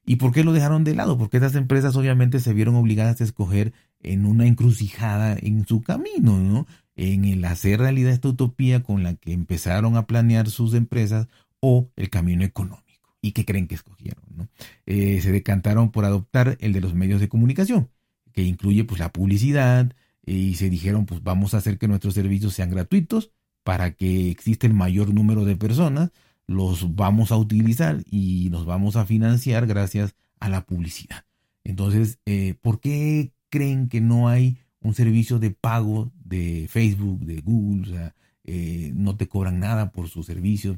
¿Y 0.05 0.17
por 0.17 0.33
qué 0.33 0.43
lo 0.43 0.53
dejaron 0.53 0.83
de 0.83 0.95
lado? 0.95 1.17
Porque 1.17 1.37
estas 1.37 1.55
empresas 1.55 1.95
obviamente 1.95 2.39
se 2.39 2.53
vieron 2.53 2.75
obligadas 2.75 3.21
a 3.21 3.23
escoger 3.23 3.73
en 4.03 4.25
una 4.25 4.45
encrucijada 4.45 5.37
en 5.39 5.65
su 5.65 5.81
camino, 5.81 6.37
¿no? 6.39 6.67
En 6.95 7.25
el 7.25 7.43
hacer 7.45 7.79
realidad 7.79 8.11
esta 8.11 8.29
utopía 8.29 8.83
con 8.83 9.03
la 9.03 9.15
que 9.15 9.33
empezaron 9.33 9.97
a 9.97 10.05
planear 10.05 10.49
sus 10.49 10.73
empresas 10.73 11.27
o 11.59 11.89
el 11.95 12.09
camino 12.09 12.43
económico. 12.43 12.83
¿Y 13.21 13.31
qué 13.31 13.45
creen 13.45 13.67
que 13.67 13.75
escogieron? 13.75 14.23
¿no? 14.35 14.49
Eh, 14.85 15.21
se 15.21 15.31
decantaron 15.31 15.91
por 15.91 16.05
adoptar 16.05 16.57
el 16.59 16.73
de 16.73 16.81
los 16.81 16.93
medios 16.93 17.21
de 17.21 17.29
comunicación, 17.29 17.89
que 18.33 18.43
incluye 18.43 18.83
pues 18.83 18.99
la 18.99 19.11
publicidad, 19.11 19.95
y 20.25 20.55
se 20.55 20.69
dijeron 20.69 21.05
pues 21.05 21.23
vamos 21.23 21.53
a 21.53 21.57
hacer 21.57 21.77
que 21.77 21.87
nuestros 21.87 22.13
servicios 22.13 22.53
sean 22.53 22.69
gratuitos 22.69 23.31
para 23.63 23.93
que 23.93 24.29
exista 24.29 24.67
el 24.67 24.73
mayor 24.73 25.13
número 25.13 25.45
de 25.45 25.55
personas, 25.55 26.11
los 26.47 26.95
vamos 26.95 27.31
a 27.31 27.37
utilizar 27.37 28.03
y 28.09 28.49
nos 28.51 28.65
vamos 28.65 28.95
a 28.95 29.05
financiar 29.05 29.65
gracias 29.67 30.15
a 30.39 30.49
la 30.49 30.65
publicidad. 30.65 31.25
Entonces, 31.63 32.19
eh, 32.25 32.55
¿por 32.61 32.81
qué 32.81 33.31
creen 33.53 33.87
que 33.87 34.01
no 34.01 34.27
hay 34.27 34.57
un 34.81 34.95
servicio 34.95 35.39
de 35.39 35.51
pago 35.51 36.11
de 36.25 36.67
Facebook, 36.69 37.19
de 37.19 37.41
Google? 37.41 37.81
O 37.83 37.95
sea, 37.95 38.15
eh, 38.43 38.91
no 38.95 39.15
te 39.15 39.27
cobran 39.27 39.59
nada 39.59 39.91
por 39.91 40.09
sus 40.09 40.25
servicios, 40.25 40.77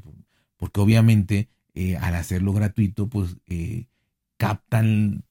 porque 0.56 0.80
obviamente 0.80 1.48
eh, 1.74 1.96
al 1.96 2.14
hacerlo 2.14 2.52
gratuito, 2.52 3.08
pues 3.08 3.36
captan, 4.36 5.24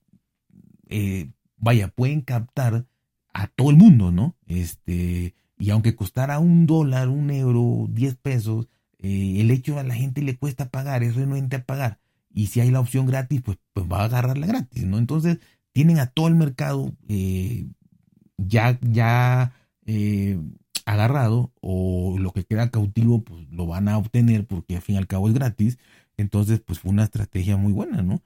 vaya, 1.57 1.87
pueden 1.89 2.21
captar 2.21 2.87
a 3.33 3.47
todo 3.47 3.69
el 3.69 3.77
mundo, 3.77 4.11
¿no? 4.11 4.35
Este, 4.47 5.35
y 5.57 5.69
aunque 5.69 5.95
costara 5.95 6.39
un 6.39 6.65
dólar, 6.65 7.09
un 7.09 7.29
euro, 7.31 7.87
diez 7.89 8.15
pesos, 8.15 8.67
eh, 8.99 9.37
el 9.39 9.51
hecho 9.51 9.77
a 9.77 9.83
la 9.83 9.93
gente 9.93 10.21
le 10.21 10.37
cuesta 10.37 10.69
pagar, 10.69 11.03
es 11.03 11.15
renuente 11.15 11.57
a 11.57 11.65
pagar. 11.65 11.99
Y 12.33 12.47
si 12.47 12.59
hay 12.59 12.71
la 12.71 12.79
opción 12.79 13.05
gratis, 13.05 13.41
pues, 13.41 13.57
pues 13.73 13.85
va 13.91 14.01
a 14.01 14.05
agarrarla 14.05 14.47
gratis, 14.47 14.85
¿no? 14.85 14.97
Entonces, 14.97 15.39
tienen 15.75 15.99
a 15.99 16.05
todo 16.05 16.29
el 16.29 16.35
mercado 16.35 16.93
eh, 17.09 17.67
ya, 18.37 18.79
ya 18.81 19.51
eh, 19.85 20.39
agarrado, 20.85 21.51
o 21.59 22.15
lo 22.17 22.31
que 22.31 22.45
queda 22.45 22.71
cautivo, 22.71 23.25
pues 23.25 23.45
lo 23.51 23.67
van 23.67 23.89
a 23.89 23.97
obtener 23.97 24.47
porque 24.47 24.77
al 24.77 24.81
fin 24.81 24.95
y 24.95 24.97
al 24.99 25.07
cabo 25.07 25.27
es 25.27 25.33
gratis. 25.33 25.77
Entonces, 26.15 26.61
pues 26.61 26.79
fue 26.79 26.91
una 26.91 27.03
estrategia 27.03 27.57
muy 27.57 27.73
buena, 27.73 28.01
¿no? 28.01 28.21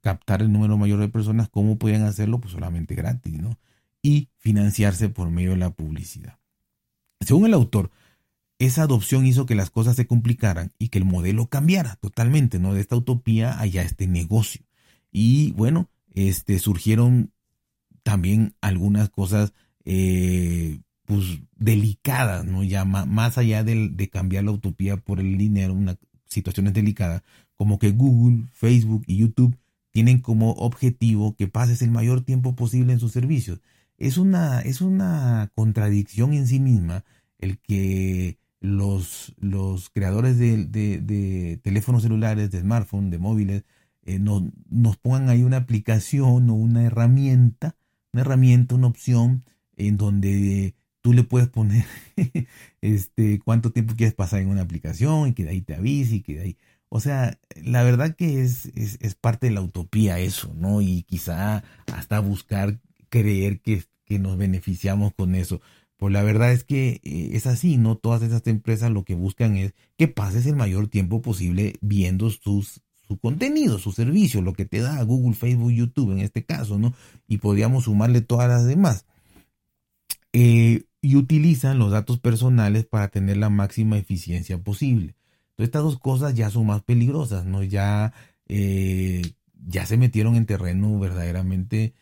captar 0.00 0.40
el 0.40 0.50
número 0.50 0.78
mayor 0.78 0.98
de 0.98 1.08
personas, 1.08 1.50
¿cómo 1.50 1.76
podían 1.76 2.04
hacerlo? 2.04 2.40
Pues 2.40 2.54
solamente 2.54 2.94
gratis, 2.94 3.34
¿no? 3.34 3.58
Y 4.00 4.30
financiarse 4.38 5.10
por 5.10 5.28
medio 5.28 5.50
de 5.50 5.58
la 5.58 5.68
publicidad. 5.68 6.38
Según 7.20 7.44
el 7.44 7.52
autor, 7.52 7.90
esa 8.58 8.84
adopción 8.84 9.26
hizo 9.26 9.44
que 9.44 9.54
las 9.54 9.68
cosas 9.68 9.94
se 9.94 10.06
complicaran 10.06 10.72
y 10.78 10.88
que 10.88 10.96
el 10.96 11.04
modelo 11.04 11.48
cambiara 11.48 11.96
totalmente, 11.96 12.58
¿no? 12.58 12.72
De 12.72 12.80
esta 12.80 12.96
utopía 12.96 13.60
allá 13.60 13.82
este 13.82 14.06
negocio. 14.06 14.62
Y 15.12 15.52
bueno, 15.52 15.90
este, 16.14 16.58
surgieron 16.58 17.32
también 18.02 18.54
algunas 18.60 19.10
cosas 19.10 19.52
eh, 19.84 20.80
pues 21.04 21.40
delicadas, 21.56 22.44
¿no? 22.44 22.62
Ya 22.62 22.84
más 22.84 23.38
allá 23.38 23.64
de, 23.64 23.88
de, 23.88 24.08
cambiar 24.08 24.44
la 24.44 24.52
utopía 24.52 24.96
por 24.96 25.20
el 25.20 25.36
dinero, 25.36 25.74
una 25.74 25.96
situación 26.26 26.72
delicada, 26.72 27.22
como 27.56 27.78
que 27.78 27.90
Google, 27.90 28.46
Facebook 28.52 29.02
y 29.06 29.16
YouTube 29.16 29.56
tienen 29.90 30.20
como 30.20 30.52
objetivo 30.52 31.34
que 31.36 31.48
pases 31.48 31.82
el 31.82 31.90
mayor 31.90 32.22
tiempo 32.22 32.54
posible 32.54 32.92
en 32.92 33.00
sus 33.00 33.12
servicios. 33.12 33.60
Es 33.98 34.16
una, 34.16 34.60
es 34.60 34.80
una 34.80 35.50
contradicción 35.54 36.32
en 36.32 36.46
sí 36.46 36.60
misma 36.60 37.04
el 37.38 37.58
que 37.58 38.38
los, 38.60 39.34
los 39.38 39.90
creadores 39.90 40.38
de, 40.38 41.60
teléfonos 41.62 42.02
celulares, 42.02 42.50
de 42.50 42.60
smartphones, 42.60 43.10
de 43.10 43.18
móviles, 43.18 43.64
eh, 44.16 44.18
nos 44.18 44.96
pongan 44.98 45.28
ahí 45.28 45.42
una 45.42 45.58
aplicación 45.58 46.50
o 46.50 46.54
una 46.54 46.84
herramienta, 46.84 47.76
una 48.12 48.22
herramienta, 48.22 48.74
una 48.74 48.88
opción 48.88 49.44
en 49.76 49.96
donde 49.96 50.74
tú 51.00 51.12
le 51.12 51.24
puedes 51.24 51.48
poner 51.48 51.84
este 52.80 53.38
cuánto 53.40 53.72
tiempo 53.72 53.94
quieres 53.96 54.14
pasar 54.14 54.40
en 54.40 54.48
una 54.48 54.62
aplicación 54.62 55.28
y 55.28 55.34
que 55.34 55.44
de 55.44 55.50
ahí 55.50 55.60
te 55.62 55.74
avise 55.74 56.16
y 56.16 56.22
que 56.22 56.34
de 56.34 56.40
ahí. 56.42 56.56
O 56.88 57.00
sea, 57.00 57.38
la 57.62 57.82
verdad 57.84 58.16
que 58.16 58.42
es, 58.42 58.66
es, 58.74 58.98
es 59.00 59.14
parte 59.14 59.46
de 59.46 59.52
la 59.52 59.62
utopía 59.62 60.18
eso, 60.18 60.52
¿no? 60.54 60.82
Y 60.82 61.04
quizá 61.04 61.62
hasta 61.92 62.18
buscar 62.20 62.80
creer 63.08 63.60
que, 63.60 63.84
que 64.04 64.18
nos 64.18 64.36
beneficiamos 64.36 65.14
con 65.14 65.34
eso. 65.36 65.60
Pues 65.96 66.12
la 66.12 66.22
verdad 66.22 66.52
es 66.52 66.64
que 66.64 67.00
eh, 67.04 67.30
es 67.34 67.46
así, 67.46 67.76
¿no? 67.76 67.96
Todas 67.96 68.22
esas 68.22 68.46
empresas 68.46 68.90
lo 68.90 69.04
que 69.04 69.14
buscan 69.14 69.56
es 69.56 69.74
que 69.96 70.08
pases 70.08 70.46
el 70.46 70.56
mayor 70.56 70.88
tiempo 70.88 71.22
posible 71.22 71.74
viendo 71.80 72.30
sus, 72.30 72.82
su 73.10 73.18
contenido, 73.18 73.80
su 73.80 73.90
servicio, 73.90 74.40
lo 74.40 74.52
que 74.52 74.66
te 74.66 74.78
da 74.78 75.02
Google, 75.02 75.34
Facebook, 75.34 75.72
YouTube 75.72 76.12
en 76.12 76.20
este 76.20 76.44
caso, 76.44 76.78
¿no? 76.78 76.94
Y 77.26 77.38
podríamos 77.38 77.84
sumarle 77.84 78.20
todas 78.20 78.48
las 78.48 78.64
demás. 78.66 79.04
Eh, 80.32 80.84
y 81.02 81.16
utilizan 81.16 81.80
los 81.80 81.90
datos 81.90 82.20
personales 82.20 82.86
para 82.86 83.08
tener 83.08 83.36
la 83.36 83.50
máxima 83.50 83.98
eficiencia 83.98 84.58
posible. 84.58 85.16
Entonces 85.50 85.64
estas 85.64 85.82
dos 85.82 85.98
cosas 85.98 86.36
ya 86.36 86.50
son 86.50 86.68
más 86.68 86.82
peligrosas, 86.82 87.44
¿no? 87.46 87.64
Ya, 87.64 88.12
eh, 88.46 89.22
ya 89.66 89.86
se 89.86 89.96
metieron 89.96 90.36
en 90.36 90.46
terreno 90.46 90.96
verdaderamente 91.00 91.94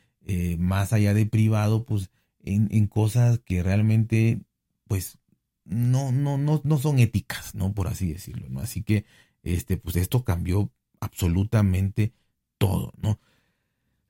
más 0.59 0.93
allá 0.93 1.15
de 1.15 1.25
privado, 1.25 1.87
pues 1.87 2.11
en, 2.45 2.87
cosas 2.87 3.39
que 3.39 3.63
realmente, 3.63 4.43
pues, 4.87 5.19
no, 5.65 6.13
no, 6.13 6.37
no, 6.37 6.61
no 6.63 6.79
son 6.79 6.99
éticas, 6.99 7.55
¿no? 7.55 7.73
Por 7.73 7.89
así 7.89 8.13
decirlo, 8.13 8.47
¿no? 8.51 8.61
Así 8.61 8.83
que, 8.83 9.07
este, 9.43 9.79
pues 9.79 9.97
esto 9.97 10.23
cambió 10.23 10.71
absolutamente 11.01 12.13
todo, 12.59 12.93
¿no? 13.01 13.19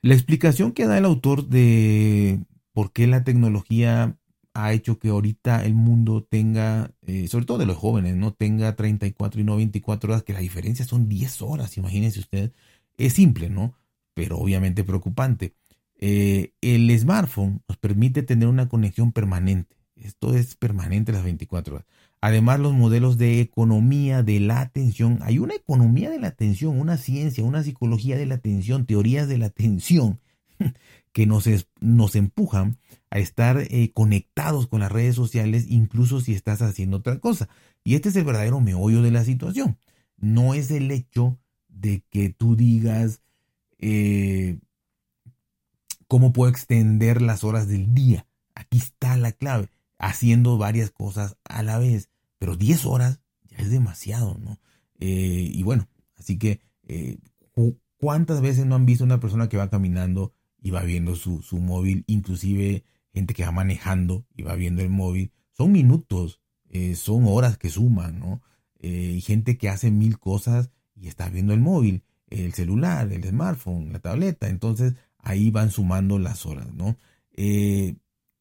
La 0.02 0.14
explicación 0.14 0.72
que 0.72 0.86
da 0.86 0.98
el 0.98 1.04
autor 1.04 1.48
de 1.48 2.40
por 2.72 2.92
qué 2.92 3.06
la 3.06 3.24
tecnología 3.24 4.16
ha 4.54 4.72
hecho 4.72 4.98
que 4.98 5.08
ahorita 5.08 5.64
el 5.64 5.74
mundo 5.74 6.24
tenga, 6.24 6.92
eh, 7.06 7.28
sobre 7.28 7.46
todo 7.46 7.58
de 7.58 7.66
los 7.66 7.76
jóvenes, 7.76 8.16
no 8.16 8.32
tenga 8.32 8.74
34 8.76 9.40
y 9.40 9.44
no 9.44 9.56
24 9.56 10.12
horas, 10.12 10.22
que 10.24 10.32
la 10.32 10.40
diferencia 10.40 10.84
son 10.84 11.08
10 11.08 11.42
horas, 11.42 11.76
imagínense 11.76 12.20
usted, 12.20 12.52
es 12.96 13.12
simple, 13.12 13.50
¿no? 13.50 13.74
Pero 14.14 14.38
obviamente 14.38 14.84
preocupante. 14.84 15.54
Eh, 16.00 16.52
el 16.60 16.96
smartphone 16.98 17.62
nos 17.68 17.78
permite 17.78 18.22
tener 18.22 18.48
una 18.48 18.68
conexión 18.68 19.12
permanente. 19.12 19.76
Esto 19.96 20.34
es 20.34 20.56
permanente 20.56 21.12
las 21.12 21.24
24 21.24 21.76
horas. 21.76 21.86
Además, 22.20 22.60
los 22.60 22.74
modelos 22.74 23.16
de 23.18 23.40
economía 23.40 24.22
de 24.22 24.40
la 24.40 24.60
atención. 24.60 25.20
Hay 25.22 25.38
una 25.38 25.54
economía 25.54 26.10
de 26.10 26.18
la 26.18 26.28
atención, 26.28 26.78
una 26.78 26.96
ciencia, 26.96 27.44
una 27.44 27.62
psicología 27.62 28.16
de 28.16 28.26
la 28.26 28.36
atención, 28.36 28.86
teorías 28.86 29.28
de 29.28 29.38
la 29.38 29.46
atención 29.46 30.20
que 31.12 31.26
nos, 31.26 31.48
nos 31.80 32.16
empujan 32.16 32.78
a 33.10 33.18
estar 33.18 33.58
eh, 33.58 33.92
conectados 33.94 34.66
con 34.66 34.80
las 34.80 34.92
redes 34.92 35.14
sociales, 35.14 35.66
incluso 35.68 36.20
si 36.20 36.34
estás 36.34 36.60
haciendo 36.62 36.98
otra 36.98 37.18
cosa. 37.18 37.48
Y 37.84 37.94
este 37.94 38.08
es 38.08 38.16
el 38.16 38.24
verdadero 38.24 38.60
meollo 38.60 39.02
de 39.02 39.12
la 39.12 39.24
situación. 39.24 39.78
No 40.16 40.54
es 40.54 40.70
el 40.70 40.90
hecho 40.90 41.38
de 41.68 42.02
que 42.10 42.30
tú 42.30 42.56
digas, 42.56 43.22
eh, 43.78 44.58
¿Cómo 46.08 46.32
puedo 46.32 46.50
extender 46.50 47.20
las 47.20 47.44
horas 47.44 47.68
del 47.68 47.94
día? 47.94 48.26
Aquí 48.54 48.78
está 48.78 49.14
la 49.18 49.30
clave, 49.30 49.68
haciendo 49.98 50.58
varias 50.58 50.90
cosas 50.90 51.36
a 51.44 51.62
la 51.62 51.78
vez. 51.78 52.10
Pero 52.38 52.56
10 52.56 52.86
horas 52.86 53.20
ya 53.44 53.58
es 53.58 53.70
demasiado, 53.70 54.38
¿no? 54.38 54.58
Eh, 55.00 55.50
y 55.52 55.62
bueno, 55.62 55.88
así 56.16 56.38
que, 56.38 56.60
eh, 56.86 57.18
¿cuántas 57.96 58.40
veces 58.40 58.66
no 58.66 58.76
han 58.76 58.86
visto 58.86 59.04
una 59.04 59.20
persona 59.20 59.48
que 59.48 59.56
va 59.56 59.70
caminando 59.70 60.32
y 60.60 60.70
va 60.70 60.82
viendo 60.82 61.16
su, 61.16 61.42
móvil? 61.52 62.04
Inclusive 62.06 62.84
gente 63.12 63.34
que 63.34 63.44
va 63.44 63.52
manejando 63.52 64.24
y 64.34 64.42
va 64.42 64.54
viendo 64.54 64.82
el 64.82 64.90
móvil. 64.90 65.32
Son 65.52 65.72
minutos, 65.72 66.40
eh, 66.70 66.94
son 66.94 67.24
horas 67.26 67.58
que 67.58 67.70
suman, 67.70 68.18
¿no? 68.18 68.42
y 68.80 69.20
gente 69.22 69.58
que 69.58 69.68
hace 69.68 69.90
mil 69.90 70.20
cosas 70.20 70.70
y 70.94 71.08
está 71.08 71.28
viendo 71.28 71.52
el 71.52 71.58
móvil, 71.58 72.04
el 72.28 72.52
celular, 72.52 73.12
el 73.12 73.24
smartphone, 73.24 73.92
la 73.92 73.98
tableta. 73.98 74.48
Entonces, 74.48 74.94
ahí 75.18 75.50
van 75.50 75.72
sumando 75.72 76.20
las 76.20 76.46
horas, 76.46 76.72
¿no? 76.72 76.96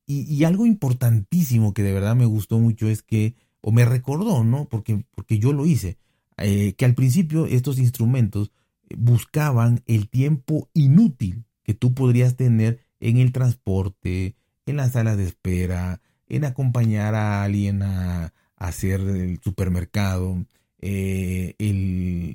Eh, 0.08 0.26
y, 0.28 0.44
algo 0.44 0.66
importantísimo 0.66 1.74
que 1.74 1.84
de 1.84 1.94
verdad 1.94 2.16
me 2.16 2.26
gustó 2.26 2.60
mucho 2.60 2.88
es 2.88 3.04
que, 3.04 3.36
o 3.62 3.72
me 3.72 3.86
recordó, 3.86 4.44
¿no? 4.44 4.66
Porque, 4.70 5.06
porque 5.16 5.40
yo 5.40 5.54
lo 5.54 5.66
hice, 5.66 5.98
eh, 6.38 6.74
que 6.74 6.86
al 6.86 6.96
principio 6.96 7.46
estos 7.46 7.80
instrumentos 7.80 8.52
buscaban 8.96 9.82
el 9.86 10.10
tiempo 10.10 10.70
inútil 10.74 11.46
que 11.64 11.74
tú 11.74 11.94
podrías 11.94 12.36
tener 12.36 12.80
en 13.00 13.18
el 13.18 13.32
transporte, 13.32 14.36
en 14.66 14.78
las 14.78 14.94
salas 14.94 15.18
de 15.18 15.26
espera, 15.26 16.02
en 16.28 16.46
acompañar 16.46 17.16
a 17.16 17.44
alguien 17.44 17.82
a, 17.84 18.34
hacer 18.56 19.02
el 19.02 19.40
supermercado, 19.44 20.46
eh, 20.80 21.54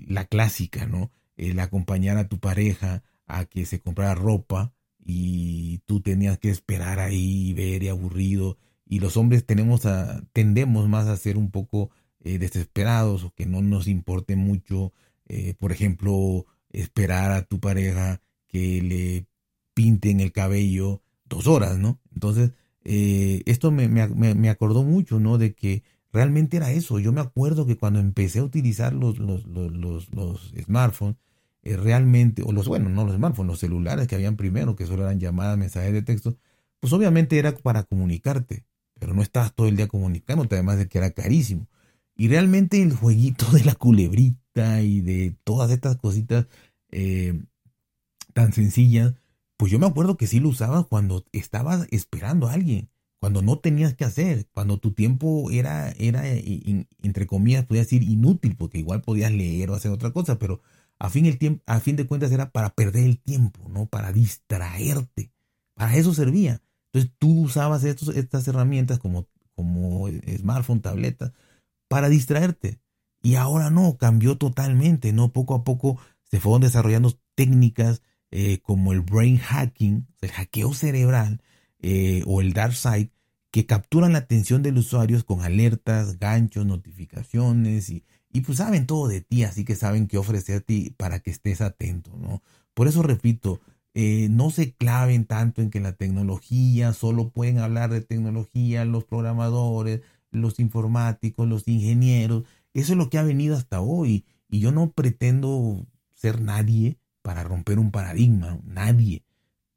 la 0.09 0.25
clásica, 0.27 0.87
¿no? 0.87 1.11
El 1.37 1.59
acompañar 1.59 2.17
a 2.17 2.29
tu 2.29 2.39
pareja 2.39 3.03
a 3.27 3.45
que 3.45 3.67
se 3.67 3.81
comprara 3.81 4.15
ropa 4.15 4.73
y 5.05 5.79
tú 5.87 6.01
tenías 6.01 6.39
que 6.39 6.51
esperar 6.51 7.01
ahí 7.01 7.51
y 7.51 7.55
ver 7.55 7.83
y 7.83 7.89
aburrido. 7.89 8.59
Y 8.87 9.01
los 9.01 9.17
hombres 9.17 9.47
tenemos 9.47 9.87
a, 9.87 10.23
tendemos 10.33 10.89
más 10.89 11.07
a 11.09 11.17
ser 11.17 11.37
un 11.37 11.51
poco 11.51 11.91
eh, 12.21 12.39
desesperados 12.39 13.25
o 13.25 13.35
que 13.35 13.47
no 13.47 13.63
nos 13.63 13.89
importe 13.89 14.37
mucho, 14.37 14.93
eh, 15.27 15.55
por 15.59 15.73
ejemplo, 15.73 16.47
esperar 16.71 17.33
a 17.33 17.43
tu 17.43 17.61
pareja 17.61 18.23
que 18.49 18.83
le 18.83 19.27
pinten 19.75 20.21
el 20.21 20.33
cabello 20.33 21.03
dos 21.25 21.47
horas, 21.47 21.79
¿no? 21.79 22.01
Entonces, 22.15 22.53
eh, 22.85 23.43
esto 23.47 23.71
me, 23.71 23.89
me, 23.89 24.51
acordó 24.51 24.83
mucho, 24.83 25.19
¿no? 25.21 25.39
De 25.39 25.55
que 25.55 25.83
realmente 26.13 26.57
era 26.59 26.73
eso. 26.73 26.99
Yo 26.99 27.13
me 27.13 27.21
acuerdo 27.21 27.67
que 27.67 27.79
cuando 27.79 28.01
empecé 28.01 28.41
a 28.41 28.45
utilizar 28.45 28.93
los, 28.93 29.19
los, 29.19 29.47
los, 29.47 30.13
los 30.15 30.53
smartphones, 30.65 31.17
eh, 31.63 31.77
realmente, 31.77 32.43
o 32.43 32.53
los, 32.53 32.67
bueno, 32.69 32.89
no 32.89 33.05
los 33.05 33.15
smartphones, 33.15 33.49
los 33.49 33.61
celulares 33.61 34.09
que 34.09 34.17
habían 34.17 34.37
primero, 34.37 34.75
que 34.77 34.87
solo 34.87 35.05
eran 35.05 35.21
llamadas, 35.21 35.57
mensajes 35.59 35.93
de 35.93 36.03
texto, 36.03 36.37
pues 36.81 36.93
obviamente 36.93 37.39
era 37.39 37.55
para 37.57 37.85
comunicarte, 37.85 38.65
pero 38.99 39.15
no 39.15 39.23
estabas 39.23 39.55
todo 39.55 39.69
el 39.69 39.77
día 39.77 39.87
comunicándote, 39.89 40.57
además 40.57 40.79
de 40.79 40.89
que 40.89 40.99
era 40.99 41.11
carísimo. 41.11 41.69
Y 42.17 42.29
realmente 42.29 42.83
el 42.83 42.95
jueguito 42.95 43.47
de 43.53 43.65
la 43.65 43.75
culebrita 43.75 44.83
y 44.83 45.01
de 45.01 45.37
todas 45.45 45.71
estas 45.71 45.97
cositas 45.97 46.47
eh, 46.91 47.41
tan 48.35 48.53
sencillas, 48.53 49.15
pues 49.57 49.71
yo 49.71 49.79
me 49.79 49.87
acuerdo 49.87 50.17
que 50.17 50.27
sí 50.27 50.41
lo 50.41 50.49
usabas 50.49 50.87
cuando 50.87 51.25
estabas 51.33 51.87
esperando 51.93 52.49
a 52.49 52.55
alguien, 52.55 52.91
cuando 53.21 53.43
no 53.43 53.61
tenías 53.61 53.95
que 53.95 54.05
hacer, 54.05 54.49
cuando 54.53 54.79
tu 54.79 54.93
tiempo 54.93 55.49
era, 55.53 55.93
era 55.93 56.25
entre 56.27 57.27
comillas, 57.29 57.65
podías 57.67 57.87
decir 57.87 58.03
inútil, 58.03 58.57
porque 58.57 58.79
igual 58.79 59.03
podías 59.03 59.31
leer 59.31 59.71
o 59.71 59.75
hacer 59.75 59.93
otra 59.93 60.11
cosa, 60.11 60.41
pero 60.41 60.61
a 61.03 61.11
fin, 61.11 61.27
el 61.27 61.61
a 61.67 61.81
fin 61.81 61.97
de 61.97 62.07
cuentas 62.07 62.31
era 62.31 62.53
para 62.53 62.77
perder 62.77 63.03
el 63.03 63.19
tiempo, 63.19 63.69
¿no? 63.69 63.87
Para 63.87 64.13
distraerte. 64.13 65.33
Para 65.75 65.97
eso 65.97 66.15
servía. 66.15 66.63
Entonces 66.93 67.11
tú 67.19 67.41
usabas 67.41 67.83
estos, 67.83 68.15
estas 68.15 68.47
herramientas 68.47 69.01
como, 69.01 69.27
como 69.57 70.09
smartphone, 70.09 70.81
tableta, 70.81 71.33
para 71.89 72.09
distraerte. 72.09 72.79
Y 73.21 73.35
ahora 73.35 73.69
no, 73.69 73.97
cambió 73.99 74.39
totalmente, 74.39 75.13
¿no? 75.13 75.33
Poco 75.33 75.57
a 75.57 75.65
poco 75.65 75.99
se 76.23 76.39
fueron 76.39 76.63
desarrollando 76.63 77.19
técnicas 77.35 78.01
eh, 78.31 78.61
como 78.63 78.93
el 78.93 79.01
brain 79.01 79.39
hacking, 79.39 80.07
el 80.21 80.31
hackeo 80.31 80.73
cerebral 80.73 81.43
eh, 81.81 82.23
o 82.27 82.41
el 82.41 82.53
dark 82.53 82.75
side, 82.75 83.11
que 83.51 83.67
capturan 83.67 84.13
la 84.13 84.19
atención 84.19 84.63
del 84.63 84.79
usuario 84.79 85.21
con 85.27 85.41
alertas, 85.41 86.21
ganchos, 86.21 86.65
notificaciones 86.65 87.91
y, 87.91 88.05
y 88.33 88.41
pues 88.43 88.59
saben 88.59 88.87
todo 88.87 89.09
de 89.09 89.21
ti, 89.21 89.45
así 89.45 89.65
que 89.65 89.77
saben 89.77 90.09
qué 90.09 90.19
ofrecerte 90.19 90.95
para 90.97 91.21
que 91.21 91.31
estés 91.31 91.61
atento, 91.61 92.17
¿no? 92.17 92.43
Por 92.75 92.89
eso 92.89 93.03
repito, 93.03 93.61
eh, 93.95 94.29
no 94.31 94.51
se 94.51 94.73
claven 94.73 95.27
tanto 95.27 95.61
en 95.61 95.71
que 95.71 95.81
la 95.81 95.93
tecnología, 95.93 96.93
solo 96.95 97.29
pueden 97.31 97.59
hablar 97.59 97.91
de 97.91 98.01
tecnología 98.01 98.85
los 98.85 99.05
programadores, 99.05 100.01
los 100.31 100.59
informáticos, 100.61 101.47
los 101.47 101.69
ingenieros. 101.69 102.45
Eso 102.73 102.93
es 102.93 102.99
lo 102.99 103.11
que 103.11 103.19
ha 103.19 103.23
venido 103.23 103.57
hasta 103.57 103.81
hoy. 103.81 104.25
Y 104.49 104.61
yo 104.61 104.73
no 104.73 104.93
pretendo 104.93 105.87
ser 106.15 106.41
nadie 106.41 106.99
para 107.23 107.45
romper 107.45 107.79
un 107.79 107.91
paradigma, 107.91 108.59
nadie. 108.65 109.25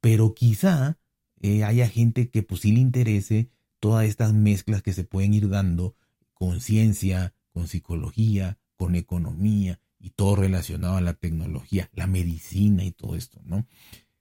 Pero 0.01 0.33
quizá 0.33 0.97
eh, 1.41 1.63
haya 1.63 1.89
gente 1.89 2.29
que 2.29 2.43
pues 2.43 2.61
sí 2.61 2.71
le 2.71 2.79
interese 2.79 3.49
todas 3.79 4.05
estas 4.05 4.33
mezclas 4.33 4.81
que 4.81 4.93
se 4.93 5.03
pueden 5.03 5.33
ir 5.33 5.49
dando 5.49 5.95
con 6.33 6.61
ciencia, 6.61 7.33
con 7.55 7.69
psicología, 7.69 8.57
con 8.75 8.95
economía 8.95 9.79
y 9.97 10.09
todo 10.09 10.35
relacionado 10.35 10.97
a 10.97 11.01
la 11.01 11.13
tecnología, 11.13 11.89
la 11.93 12.05
medicina 12.05 12.83
y 12.83 12.91
todo 12.91 13.15
esto, 13.15 13.39
¿no? 13.45 13.65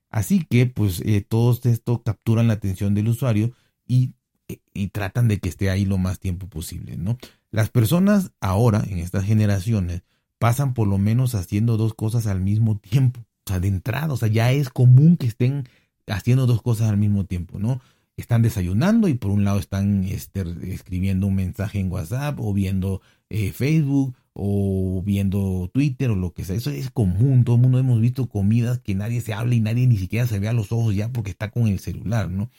Así 0.08 0.46
que 0.48 0.66
pues 0.66 1.00
eh, 1.04 1.26
todo 1.28 1.58
esto 1.64 2.02
capturan 2.04 2.46
la 2.46 2.54
atención 2.54 2.94
del 2.94 3.08
usuario 3.08 3.52
y, 3.88 4.12
eh, 4.46 4.60
y, 4.72 4.86
tratan 4.88 5.26
de 5.26 5.40
que 5.40 5.48
esté 5.48 5.68
ahí 5.68 5.84
lo 5.84 5.98
más 5.98 6.20
tiempo 6.20 6.48
posible, 6.48 6.96
¿no? 6.96 7.18
Las 7.50 7.70
personas 7.70 8.30
ahora, 8.40 8.84
en 8.88 8.98
estas 8.98 9.24
generaciones, 9.24 10.04
pasan 10.38 10.72
por 10.72 10.86
lo 10.86 10.98
menos 10.98 11.34
haciendo 11.34 11.76
dos 11.76 11.92
cosas 11.94 12.28
al 12.28 12.40
mismo 12.40 12.78
tiempo. 12.78 13.26
O 13.44 13.50
sea, 13.50 13.58
de 13.58 13.66
entrada, 13.66 14.12
o 14.12 14.16
sea, 14.16 14.28
ya 14.28 14.52
es 14.52 14.70
común 14.70 15.16
que 15.16 15.26
estén 15.26 15.68
haciendo 16.06 16.46
dos 16.46 16.62
cosas 16.62 16.88
al 16.88 16.98
mismo 16.98 17.24
tiempo, 17.24 17.58
¿no? 17.58 17.80
Están 18.16 18.42
desayunando 18.42 19.08
y 19.08 19.14
por 19.14 19.30
un 19.30 19.44
lado 19.44 19.58
están 19.58 20.04
este, 20.04 20.44
escribiendo 20.72 21.26
un 21.26 21.34
mensaje 21.34 21.80
en 21.80 21.90
WhatsApp 21.90 22.38
o 22.38 22.52
viendo 22.52 23.02
eh, 23.28 23.50
Facebook 23.52 24.14
o 24.32 25.02
viendo 25.04 25.70
Twitter 25.72 26.10
o 26.10 26.16
lo 26.16 26.32
que 26.32 26.44
sea. 26.44 26.56
Eso 26.56 26.70
es 26.70 26.90
común. 26.90 27.44
Todo 27.44 27.56
el 27.56 27.62
mundo 27.62 27.78
hemos 27.78 28.00
visto 28.00 28.28
comidas 28.28 28.78
que 28.78 28.94
nadie 28.94 29.20
se 29.20 29.34
habla 29.34 29.54
y 29.54 29.60
nadie 29.60 29.86
ni 29.86 29.96
siquiera 29.96 30.26
se 30.26 30.38
ve 30.38 30.48
a 30.48 30.52
los 30.52 30.70
ojos 30.70 30.94
ya 30.94 31.12
porque 31.12 31.30
está 31.30 31.50
con 31.50 31.66
el 31.66 31.80
celular, 31.80 32.30
¿no? 32.30 32.50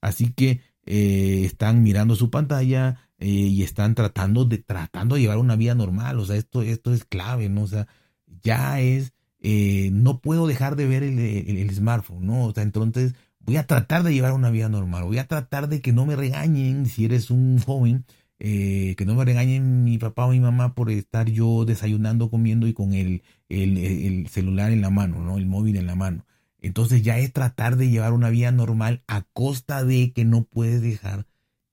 Así 0.00 0.32
que 0.32 0.60
eh, 0.86 1.42
están 1.44 1.82
mirando 1.82 2.14
su 2.14 2.30
pantalla, 2.30 3.10
eh, 3.18 3.28
y 3.28 3.62
están 3.62 3.94
tratando 3.94 4.46
de, 4.46 4.58
tratando 4.58 5.14
de 5.14 5.20
llevar 5.20 5.38
una 5.38 5.56
vida 5.56 5.74
normal. 5.74 6.18
O 6.18 6.24
sea, 6.24 6.36
esto, 6.36 6.62
esto 6.62 6.94
es 6.94 7.04
clave, 7.04 7.48
¿no? 7.50 7.62
O 7.62 7.66
sea, 7.66 7.86
ya 8.42 8.80
es, 8.80 9.12
no 9.92 10.20
puedo 10.20 10.46
dejar 10.46 10.74
de 10.76 10.86
ver 10.86 11.02
el, 11.02 11.70
smartphone, 11.74 12.26
¿no? 12.26 12.46
O 12.46 12.52
sea, 12.52 12.62
entonces 12.62 13.14
voy 13.40 13.56
a 13.56 13.66
tratar 13.66 14.02
de 14.02 14.12
llevar 14.12 14.32
una 14.32 14.50
vida 14.50 14.68
normal. 14.68 15.04
Voy 15.04 15.18
a 15.18 15.26
tratar 15.26 15.68
de 15.68 15.80
que 15.80 15.92
no 15.92 16.06
me 16.06 16.16
regañen 16.16 16.86
si 16.86 17.04
eres 17.04 17.30
un 17.30 17.58
joven. 17.58 18.04
Eh, 18.42 18.94
que 18.96 19.04
no 19.04 19.14
me 19.14 19.24
regañen 19.26 19.84
mi 19.84 19.98
papá 19.98 20.24
o 20.24 20.30
mi 20.30 20.40
mamá 20.40 20.74
por 20.74 20.90
estar 20.90 21.28
yo 21.28 21.66
desayunando, 21.66 22.30
comiendo 22.30 22.66
y 22.66 22.72
con 22.72 22.94
el, 22.94 23.22
el, 23.50 23.76
el, 23.76 24.28
celular 24.28 24.72
en 24.72 24.80
la 24.80 24.88
mano, 24.88 25.22
¿no? 25.22 25.36
El 25.36 25.44
móvil 25.44 25.76
en 25.76 25.86
la 25.86 25.94
mano. 25.94 26.24
Entonces 26.62 27.02
ya 27.02 27.18
es 27.18 27.34
tratar 27.34 27.76
de 27.76 27.90
llevar 27.90 28.14
una 28.14 28.30
vida 28.30 28.50
normal 28.50 29.02
a 29.06 29.22
costa 29.34 29.84
de 29.84 30.12
que 30.12 30.24
no 30.24 30.44
puedes 30.44 30.80
dejar 30.80 31.26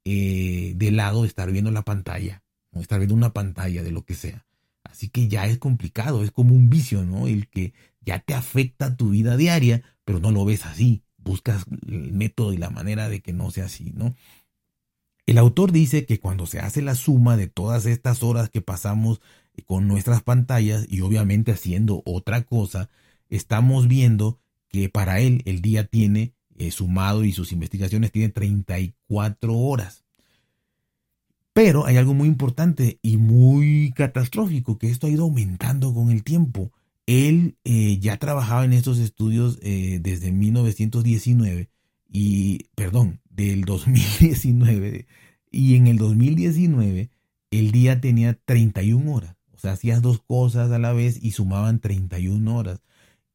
eh, 0.03 0.73
de 0.75 0.91
lado 0.91 1.25
estar 1.25 1.51
viendo 1.51 1.71
la 1.71 1.84
pantalla, 1.84 2.43
o 2.71 2.80
estar 2.80 2.99
viendo 2.99 3.15
una 3.15 3.34
pantalla 3.34 3.84
de 3.84 3.91
lo 3.91 4.03
que 4.03 4.13
sea. 4.13 4.45
Así 4.84 5.10
que 5.10 5.27
ya 5.27 5.45
es 5.47 5.58
complicado, 5.58 6.23
es 6.23 6.32
como 6.32 6.56
un 6.56 6.69
vicio, 6.69 7.03
¿no? 7.03 7.27
El 7.27 7.49
que 7.49 7.73
ya 8.01 8.19
te 8.19 8.34
afecta 8.34 8.95
tu 8.95 9.10
vida 9.10 9.36
diaria, 9.36 9.84
pero 10.06 10.19
no 10.19 10.32
lo 10.32 10.45
ves 10.45 10.65
así. 10.65 11.03
Buscas 11.27 11.65
el 11.87 12.13
método 12.13 12.53
y 12.53 12.57
la 12.57 12.69
manera 12.69 13.09
de 13.09 13.19
que 13.19 13.33
no 13.33 13.51
sea 13.51 13.65
así, 13.65 13.91
¿no? 13.93 14.15
El 15.25 15.37
autor 15.37 15.73
dice 15.73 16.05
que 16.05 16.21
cuando 16.21 16.45
se 16.45 16.59
hace 16.59 16.81
la 16.81 16.95
suma 16.95 17.35
de 17.35 17.47
todas 17.47 17.85
estas 17.85 18.23
horas 18.23 18.49
que 18.49 18.61
pasamos 18.61 19.19
con 19.65 19.87
nuestras 19.87 20.23
pantallas 20.23 20.85
y 20.89 21.01
obviamente 21.01 21.51
haciendo 21.51 22.01
otra 22.05 22.43
cosa, 22.43 22.89
estamos 23.29 23.89
viendo 23.89 24.39
que 24.69 24.87
para 24.87 25.19
él 25.19 25.41
el 25.45 25.61
día 25.61 25.85
tiene 25.85 26.33
eh, 26.55 26.71
sumado 26.71 27.25
y 27.25 27.33
sus 27.33 27.51
investigaciones 27.51 28.13
tienen 28.13 28.31
34 28.31 29.53
horas. 29.53 30.05
Pero 31.51 31.85
hay 31.85 31.97
algo 31.97 32.13
muy 32.13 32.29
importante 32.29 32.99
y 33.01 33.17
muy 33.17 33.91
catastrófico, 33.95 34.77
que 34.77 34.89
esto 34.89 35.07
ha 35.07 35.09
ido 35.09 35.23
aumentando 35.23 35.93
con 35.93 36.09
el 36.11 36.23
tiempo. 36.23 36.71
Él 37.08 37.58
eh, 37.63 37.98
ya 38.00 38.17
trabajaba 38.17 38.65
en 38.65 38.74
estos 38.74 39.00
estudios 39.00 39.58
eh, 39.63 40.00
desde 40.02 40.32
1919 40.32 41.70
y, 42.10 42.65
perdón, 42.76 43.22
del 43.30 43.63
2019. 43.63 45.08
Y 45.50 45.76
en 45.76 45.88
el 45.88 45.98
2019 45.98 47.10
el 47.50 47.72
día 47.72 48.02
tenía 48.02 48.34
31 48.34 49.12
horas. 49.12 49.38
O 49.54 49.58
sea, 49.58 49.72
hacías 49.72 50.02
dos 50.02 50.22
cosas 50.22 50.70
a 50.72 50.80
la 50.80 50.93
vez 50.93 51.17
y 51.24 51.32
sumaban 51.32 51.80
31 51.80 52.56
horas. 52.56 52.82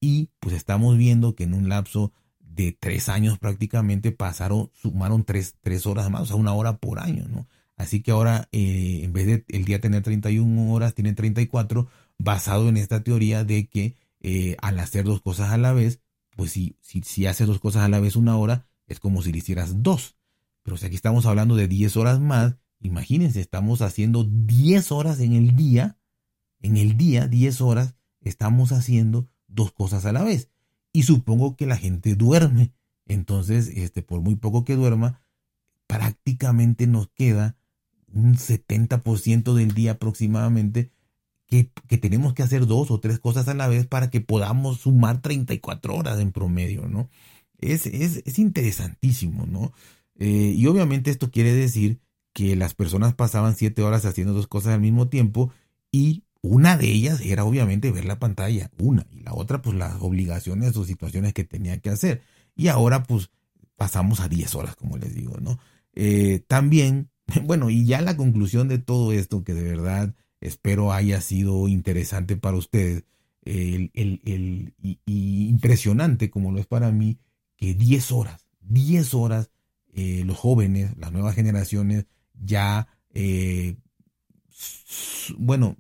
Y 0.00 0.28
pues 0.38 0.54
estamos 0.54 0.98
viendo 0.98 1.34
que 1.34 1.44
en 1.44 1.54
un 1.54 1.68
lapso 1.68 2.12
de 2.40 2.76
tres 2.78 3.08
años 3.08 3.38
prácticamente 3.38 4.12
pasaron, 4.12 4.70
sumaron 4.74 5.24
tres, 5.24 5.56
tres, 5.62 5.86
horas 5.86 6.10
más, 6.10 6.22
o 6.22 6.26
sea, 6.26 6.36
una 6.36 6.52
hora 6.52 6.76
por 6.76 7.00
año, 7.00 7.26
¿no? 7.28 7.46
Así 7.76 8.02
que 8.02 8.10
ahora, 8.10 8.48
eh, 8.52 9.00
en 9.02 9.12
vez 9.12 9.26
de 9.26 9.44
el 9.48 9.64
día 9.64 9.80
tener 9.80 10.02
31 10.02 10.72
horas, 10.72 10.94
tiene 10.94 11.14
34, 11.14 11.88
basado 12.22 12.68
en 12.68 12.76
esta 12.76 13.02
teoría 13.02 13.44
de 13.44 13.68
que 13.68 13.96
eh, 14.20 14.56
al 14.62 14.78
hacer 14.78 15.04
dos 15.04 15.20
cosas 15.20 15.50
a 15.50 15.58
la 15.58 15.72
vez, 15.72 16.00
pues 16.36 16.52
si, 16.52 16.76
si, 16.80 17.02
si 17.02 17.26
haces 17.26 17.46
dos 17.46 17.58
cosas 17.58 17.82
a 17.82 17.88
la 17.88 18.00
vez 18.00 18.16
una 18.16 18.36
hora, 18.36 18.66
es 18.86 19.00
como 19.00 19.22
si 19.22 19.32
le 19.32 19.38
hicieras 19.38 19.82
dos. 19.82 20.16
Pero 20.62 20.76
si 20.76 20.86
aquí 20.86 20.94
estamos 20.94 21.26
hablando 21.26 21.56
de 21.56 21.66
10 21.66 21.96
horas 21.96 22.20
más, 22.20 22.56
imagínense, 22.80 23.40
estamos 23.40 23.82
haciendo 23.82 24.24
10 24.24 24.92
horas 24.92 25.20
en 25.20 25.32
el 25.32 25.56
día, 25.56 25.98
en 26.60 26.76
el 26.76 26.96
día, 26.96 27.26
10 27.26 27.60
horas, 27.60 27.96
estamos 28.20 28.70
haciendo 28.70 29.28
dos 29.48 29.72
cosas 29.72 30.06
a 30.06 30.12
la 30.12 30.22
vez 30.22 30.48
y 30.92 31.02
supongo 31.02 31.56
que 31.56 31.66
la 31.66 31.76
gente 31.76 32.14
duerme. 32.14 32.72
Entonces, 33.06 33.68
este, 33.68 34.02
por 34.02 34.20
muy 34.20 34.36
poco 34.36 34.64
que 34.64 34.76
duerma, 34.76 35.20
prácticamente 35.88 36.86
nos 36.86 37.08
queda 37.08 37.56
un 38.12 38.36
70% 38.36 39.54
del 39.54 39.74
día 39.74 39.92
aproximadamente 39.92 40.92
que, 41.88 41.98
tenemos 41.98 42.32
que 42.32 42.42
hacer 42.42 42.66
dos 42.66 42.90
o 42.90 42.98
tres 42.98 43.18
cosas 43.18 43.46
a 43.48 43.54
la 43.54 43.68
vez 43.68 43.86
para 43.86 44.08
que 44.08 44.22
podamos 44.22 44.80
sumar 44.80 45.20
34 45.20 45.94
horas 45.94 46.18
en 46.18 46.32
promedio, 46.32 46.88
¿no? 46.88 47.10
Es, 47.58 47.86
es, 47.86 48.22
es 48.24 48.38
interesantísimo, 48.38 49.44
¿no? 49.46 49.72
Eh, 50.18 50.54
y 50.56 50.66
obviamente 50.66 51.10
esto 51.10 51.30
quiere 51.30 51.52
decir 51.52 52.00
que 52.32 52.56
las 52.56 52.74
personas 52.74 53.14
pasaban 53.14 53.54
siete 53.54 53.82
horas 53.82 54.06
haciendo 54.06 54.32
dos 54.32 54.46
cosas 54.46 54.72
al 54.72 54.80
mismo 54.80 55.08
tiempo 55.08 55.52
y 55.90 56.24
una 56.40 56.78
de 56.78 56.90
ellas 56.90 57.20
era 57.20 57.44
obviamente 57.44 57.92
ver 57.92 58.06
la 58.06 58.18
pantalla, 58.18 58.70
una, 58.78 59.06
y 59.10 59.20
la 59.20 59.34
otra 59.34 59.60
pues 59.60 59.76
las 59.76 60.00
obligaciones 60.00 60.76
o 60.76 60.84
situaciones 60.84 61.34
que 61.34 61.44
tenía 61.44 61.78
que 61.80 61.90
hacer. 61.90 62.22
Y 62.56 62.68
ahora 62.68 63.02
pues 63.02 63.30
pasamos 63.76 64.20
a 64.20 64.28
10 64.28 64.54
horas, 64.54 64.74
como 64.74 64.96
les 64.96 65.14
digo, 65.14 65.36
¿no? 65.38 65.58
Eh, 65.94 66.42
también, 66.48 67.10
bueno, 67.44 67.68
y 67.68 67.84
ya 67.84 68.00
la 68.00 68.16
conclusión 68.16 68.68
de 68.68 68.78
todo 68.78 69.12
esto, 69.12 69.44
que 69.44 69.52
de 69.52 69.62
verdad 69.62 70.14
espero 70.42 70.92
haya 70.92 71.20
sido 71.20 71.68
interesante 71.68 72.36
para 72.36 72.56
ustedes, 72.56 73.04
el, 73.44 73.90
el, 73.94 74.74
y, 74.80 75.48
impresionante 75.48 76.30
como 76.30 76.52
lo 76.52 76.60
es 76.60 76.66
para 76.66 76.92
mí, 76.92 77.18
que 77.56 77.74
10 77.74 78.12
horas, 78.12 78.46
10 78.60 79.14
horas, 79.14 79.50
eh, 79.94 80.22
los 80.24 80.38
jóvenes, 80.38 80.96
las 80.96 81.12
nuevas 81.12 81.34
generaciones, 81.34 82.06
ya, 82.34 82.88
eh, 83.14 83.76
bueno, 85.36 85.76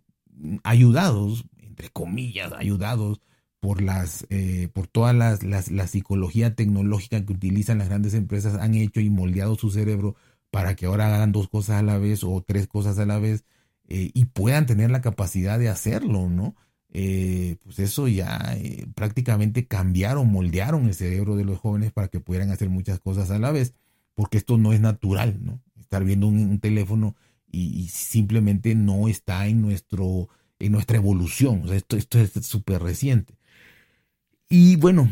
ayudados, 0.64 1.44
entre 1.58 1.88
comillas, 1.90 2.52
ayudados 2.52 3.20
por 3.60 3.80
las 3.80 4.26
eh, 4.28 4.68
por 4.74 4.88
todas 4.88 5.14
las, 5.14 5.44
las, 5.44 5.70
la 5.70 5.86
psicología 5.86 6.56
tecnológica 6.56 7.24
que 7.24 7.32
utilizan 7.32 7.78
las 7.78 7.88
grandes 7.88 8.14
empresas 8.14 8.56
han 8.56 8.74
hecho 8.74 9.00
y 9.00 9.08
moldeado 9.08 9.54
su 9.54 9.70
cerebro 9.70 10.16
para 10.50 10.74
que 10.74 10.86
ahora 10.86 11.14
hagan 11.14 11.30
dos 11.30 11.48
cosas 11.48 11.76
a 11.76 11.82
la 11.82 11.96
vez 11.96 12.24
o 12.24 12.42
tres 12.44 12.66
cosas 12.66 12.98
a 12.98 13.06
la 13.06 13.20
vez 13.20 13.44
y 13.94 14.24
puedan 14.26 14.66
tener 14.66 14.90
la 14.90 15.02
capacidad 15.02 15.58
de 15.58 15.68
hacerlo, 15.68 16.28
¿no? 16.28 16.54
Eh, 16.94 17.56
pues 17.64 17.78
eso 17.78 18.06
ya 18.06 18.54
eh, 18.58 18.86
prácticamente 18.94 19.66
cambiaron, 19.66 20.30
moldearon 20.30 20.86
el 20.86 20.94
cerebro 20.94 21.36
de 21.36 21.44
los 21.44 21.58
jóvenes 21.58 21.90
para 21.90 22.08
que 22.08 22.20
pudieran 22.20 22.50
hacer 22.50 22.68
muchas 22.68 23.00
cosas 23.00 23.30
a 23.30 23.38
la 23.38 23.50
vez, 23.50 23.74
porque 24.14 24.36
esto 24.36 24.58
no 24.58 24.74
es 24.74 24.80
natural, 24.80 25.38
¿no? 25.42 25.62
Estar 25.80 26.04
viendo 26.04 26.26
un, 26.26 26.60
teléfono 26.60 27.16
y, 27.50 27.88
simplemente 27.88 28.74
no 28.74 29.08
está 29.08 29.46
en, 29.46 29.62
nuestro, 29.62 30.28
en 30.58 30.72
nuestra 30.72 30.98
evolución, 30.98 31.62
o 31.64 31.68
sea, 31.68 31.76
esto, 31.76 31.96
esto 31.96 32.20
es 32.20 32.32
súper 32.46 32.82
reciente. 32.82 33.34
Y 34.50 34.76
bueno, 34.76 35.10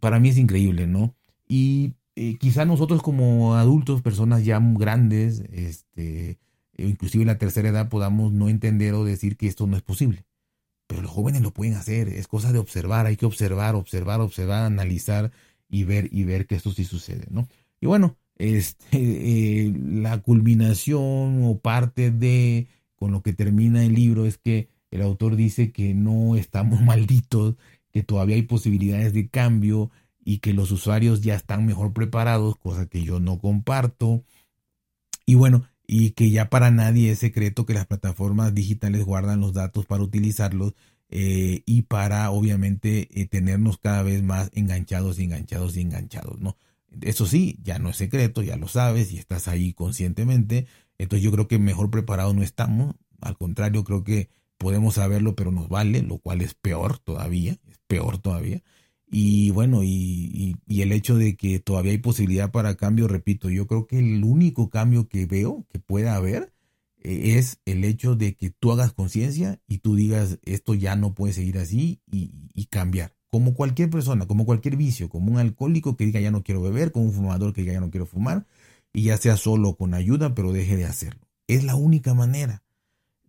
para 0.00 0.20
mí 0.20 0.28
es 0.28 0.36
increíble, 0.36 0.86
¿no? 0.86 1.14
Y 1.48 1.94
eh, 2.14 2.36
quizá 2.38 2.66
nosotros 2.66 3.02
como 3.02 3.54
adultos, 3.54 4.02
personas 4.02 4.44
ya 4.44 4.60
grandes, 4.60 5.40
este, 5.50 6.38
inclusive 6.78 7.22
en 7.22 7.28
la 7.28 7.38
tercera 7.38 7.68
edad, 7.68 7.88
podamos 7.88 8.32
no 8.32 8.48
entender 8.48 8.94
o 8.94 9.04
decir 9.04 9.36
que 9.36 9.46
esto 9.48 9.66
no 9.66 9.76
es 9.76 9.82
posible 9.82 10.26
pero 10.86 11.02
los 11.02 11.10
jóvenes 11.10 11.42
lo 11.42 11.52
pueden 11.52 11.74
hacer, 11.74 12.08
es 12.08 12.28
cosa 12.28 12.52
de 12.52 12.58
observar, 12.58 13.06
hay 13.06 13.16
que 13.16 13.26
observar, 13.26 13.74
observar, 13.74 14.20
observar, 14.20 14.64
analizar 14.64 15.32
y 15.68 15.84
ver 15.84 16.08
y 16.12 16.24
ver 16.24 16.46
que 16.46 16.54
esto 16.54 16.72
sí 16.72 16.84
sucede, 16.84 17.26
¿no? 17.30 17.48
Y 17.80 17.86
bueno, 17.86 18.16
este, 18.36 18.86
eh, 18.92 19.72
la 19.84 20.22
culminación 20.22 21.42
o 21.44 21.58
parte 21.58 22.10
de 22.10 22.68
con 22.94 23.12
lo 23.12 23.22
que 23.22 23.32
termina 23.32 23.84
el 23.84 23.94
libro 23.94 24.26
es 24.26 24.38
que 24.38 24.68
el 24.90 25.02
autor 25.02 25.36
dice 25.36 25.72
que 25.72 25.94
no 25.94 26.36
estamos 26.36 26.80
malditos, 26.82 27.56
que 27.92 28.02
todavía 28.02 28.36
hay 28.36 28.42
posibilidades 28.42 29.12
de 29.12 29.28
cambio 29.28 29.90
y 30.24 30.38
que 30.38 30.52
los 30.52 30.70
usuarios 30.70 31.20
ya 31.20 31.34
están 31.34 31.66
mejor 31.66 31.92
preparados, 31.92 32.56
cosa 32.56 32.86
que 32.86 33.02
yo 33.02 33.20
no 33.20 33.38
comparto. 33.38 34.24
Y 35.24 35.34
bueno, 35.34 35.66
y 35.86 36.10
que 36.10 36.30
ya 36.30 36.50
para 36.50 36.70
nadie 36.70 37.10
es 37.12 37.18
secreto 37.20 37.66
que 37.66 37.74
las 37.74 37.86
plataformas 37.86 38.54
digitales 38.54 39.04
guardan 39.04 39.40
los 39.40 39.52
datos 39.52 39.86
para 39.86 40.02
utilizarlos 40.02 40.74
eh, 41.08 41.62
y 41.66 41.82
para 41.82 42.30
obviamente 42.30 43.08
eh, 43.20 43.26
tenernos 43.26 43.78
cada 43.78 44.02
vez 44.02 44.22
más 44.22 44.50
enganchados 44.54 45.18
y 45.18 45.24
enganchados 45.24 45.76
y 45.76 45.82
enganchados, 45.82 46.40
¿no? 46.40 46.56
Eso 47.02 47.26
sí, 47.26 47.58
ya 47.62 47.78
no 47.78 47.90
es 47.90 47.96
secreto, 47.96 48.42
ya 48.42 48.56
lo 48.56 48.68
sabes 48.68 49.12
y 49.12 49.18
estás 49.18 49.48
ahí 49.48 49.72
conscientemente. 49.72 50.66
Entonces 50.98 51.22
yo 51.24 51.30
creo 51.30 51.46
que 51.46 51.58
mejor 51.58 51.90
preparados 51.90 52.34
no 52.34 52.42
estamos. 52.42 52.96
Al 53.20 53.36
contrario, 53.36 53.84
creo 53.84 54.02
que 54.02 54.30
podemos 54.58 54.94
saberlo, 54.94 55.34
pero 55.34 55.52
nos 55.52 55.68
vale, 55.68 56.02
lo 56.02 56.18
cual 56.18 56.40
es 56.40 56.54
peor 56.54 56.98
todavía, 56.98 57.58
es 57.68 57.78
peor 57.86 58.18
todavía. 58.18 58.62
Y 59.18 59.50
bueno, 59.50 59.82
y, 59.82 60.58
el 60.68 60.92
hecho 60.92 61.16
de 61.16 61.36
que 61.36 61.58
todavía 61.58 61.92
hay 61.92 61.96
posibilidad 61.96 62.50
para 62.50 62.74
cambio, 62.74 63.08
repito, 63.08 63.48
yo 63.48 63.66
creo 63.66 63.86
que 63.86 63.98
el 63.98 64.22
único 64.22 64.68
cambio 64.68 65.08
que 65.08 65.24
veo 65.24 65.64
que 65.70 65.78
pueda 65.78 66.16
haber 66.16 66.52
eh, 67.02 67.38
es 67.38 67.58
el 67.64 67.84
hecho 67.84 68.14
de 68.14 68.34
que 68.34 68.50
tú 68.50 68.72
hagas 68.72 68.92
conciencia 68.92 69.58
y 69.66 69.78
tú 69.78 69.96
digas, 69.96 70.38
esto 70.42 70.74
ya 70.74 70.96
no 70.96 71.14
puede 71.14 71.32
seguir 71.32 71.56
así 71.56 71.98
y, 72.12 72.66
cambiar. 72.66 73.14
Como 73.30 73.54
cualquier 73.54 73.88
persona, 73.88 74.26
como 74.26 74.44
cualquier 74.44 74.76
vicio, 74.76 75.08
como 75.08 75.32
un 75.32 75.38
alcohólico 75.38 75.96
que 75.96 76.04
diga 76.04 76.20
ya 76.20 76.30
no 76.30 76.42
quiero 76.42 76.60
beber, 76.60 76.92
como 76.92 77.06
un 77.06 77.12
fumador 77.14 77.54
que 77.54 77.62
diga 77.62 77.72
ya 77.72 77.80
no 77.80 77.90
quiero 77.90 78.04
fumar, 78.04 78.44
y 78.92 79.04
ya 79.04 79.16
sea 79.16 79.38
solo 79.38 79.76
con 79.76 79.94
ayuda, 79.94 80.34
pero 80.34 80.52
deje 80.52 80.76
de 80.76 80.84
hacerlo. 80.84 81.26
Es 81.46 81.64
la 81.64 81.74
única 81.74 82.12
manera. 82.12 82.64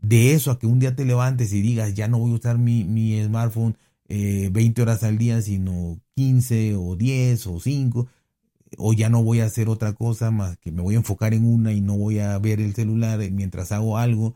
De 0.02 0.34
eso 0.34 0.52
a 0.52 0.60
que 0.60 0.67
un 0.67 0.80
día 0.80 0.97
te 0.97 1.06
levantes 1.06 1.54
y 1.54 1.62
digas, 1.62 1.93
ya 1.93 2.10
no 2.10 2.19
voy 2.19 2.32
a 2.32 2.36
usar 2.36 2.58
mi, 2.58 2.84
mi 2.84 3.23
smartphone 3.23 3.78
eh, 4.09 4.49
20 4.51 4.81
horas 4.81 5.03
al 5.03 5.17
día, 5.17 5.41
sino 5.41 5.99
15 6.15 6.75
o 6.75 6.95
10 6.95 7.47
o 7.47 7.59
5, 7.59 8.07
o 8.77 8.93
ya 8.93 9.09
no 9.09 9.23
voy 9.23 9.39
a 9.39 9.45
hacer 9.45 9.69
otra 9.69 9.93
cosa 9.93 10.31
más 10.31 10.57
que 10.57 10.71
me 10.71 10.81
voy 10.81 10.95
a 10.95 10.97
enfocar 10.97 11.33
en 11.33 11.45
una 11.45 11.73
y 11.73 11.81
no 11.81 11.97
voy 11.97 12.19
a 12.19 12.37
ver 12.39 12.59
el 12.59 12.73
celular 12.73 13.19
mientras 13.31 13.71
hago 13.71 13.97
algo, 13.97 14.35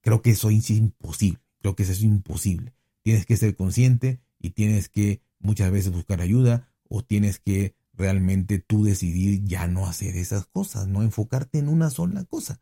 creo 0.00 0.22
que 0.22 0.30
eso 0.30 0.50
es 0.50 0.70
imposible, 0.70 1.40
creo 1.60 1.74
que 1.76 1.84
eso 1.84 1.92
es 1.92 2.02
imposible. 2.02 2.74
Tienes 3.02 3.26
que 3.26 3.36
ser 3.36 3.56
consciente 3.56 4.20
y 4.38 4.50
tienes 4.50 4.88
que 4.88 5.20
muchas 5.40 5.70
veces 5.70 5.92
buscar 5.92 6.20
ayuda 6.20 6.68
o 6.88 7.02
tienes 7.02 7.38
que 7.38 7.74
realmente 7.94 8.58
tú 8.58 8.84
decidir 8.84 9.44
ya 9.44 9.66
no 9.66 9.86
hacer 9.86 10.16
esas 10.16 10.46
cosas, 10.46 10.86
no 10.86 11.02
enfocarte 11.02 11.58
en 11.58 11.68
una 11.68 11.90
sola 11.90 12.24
cosa, 12.24 12.60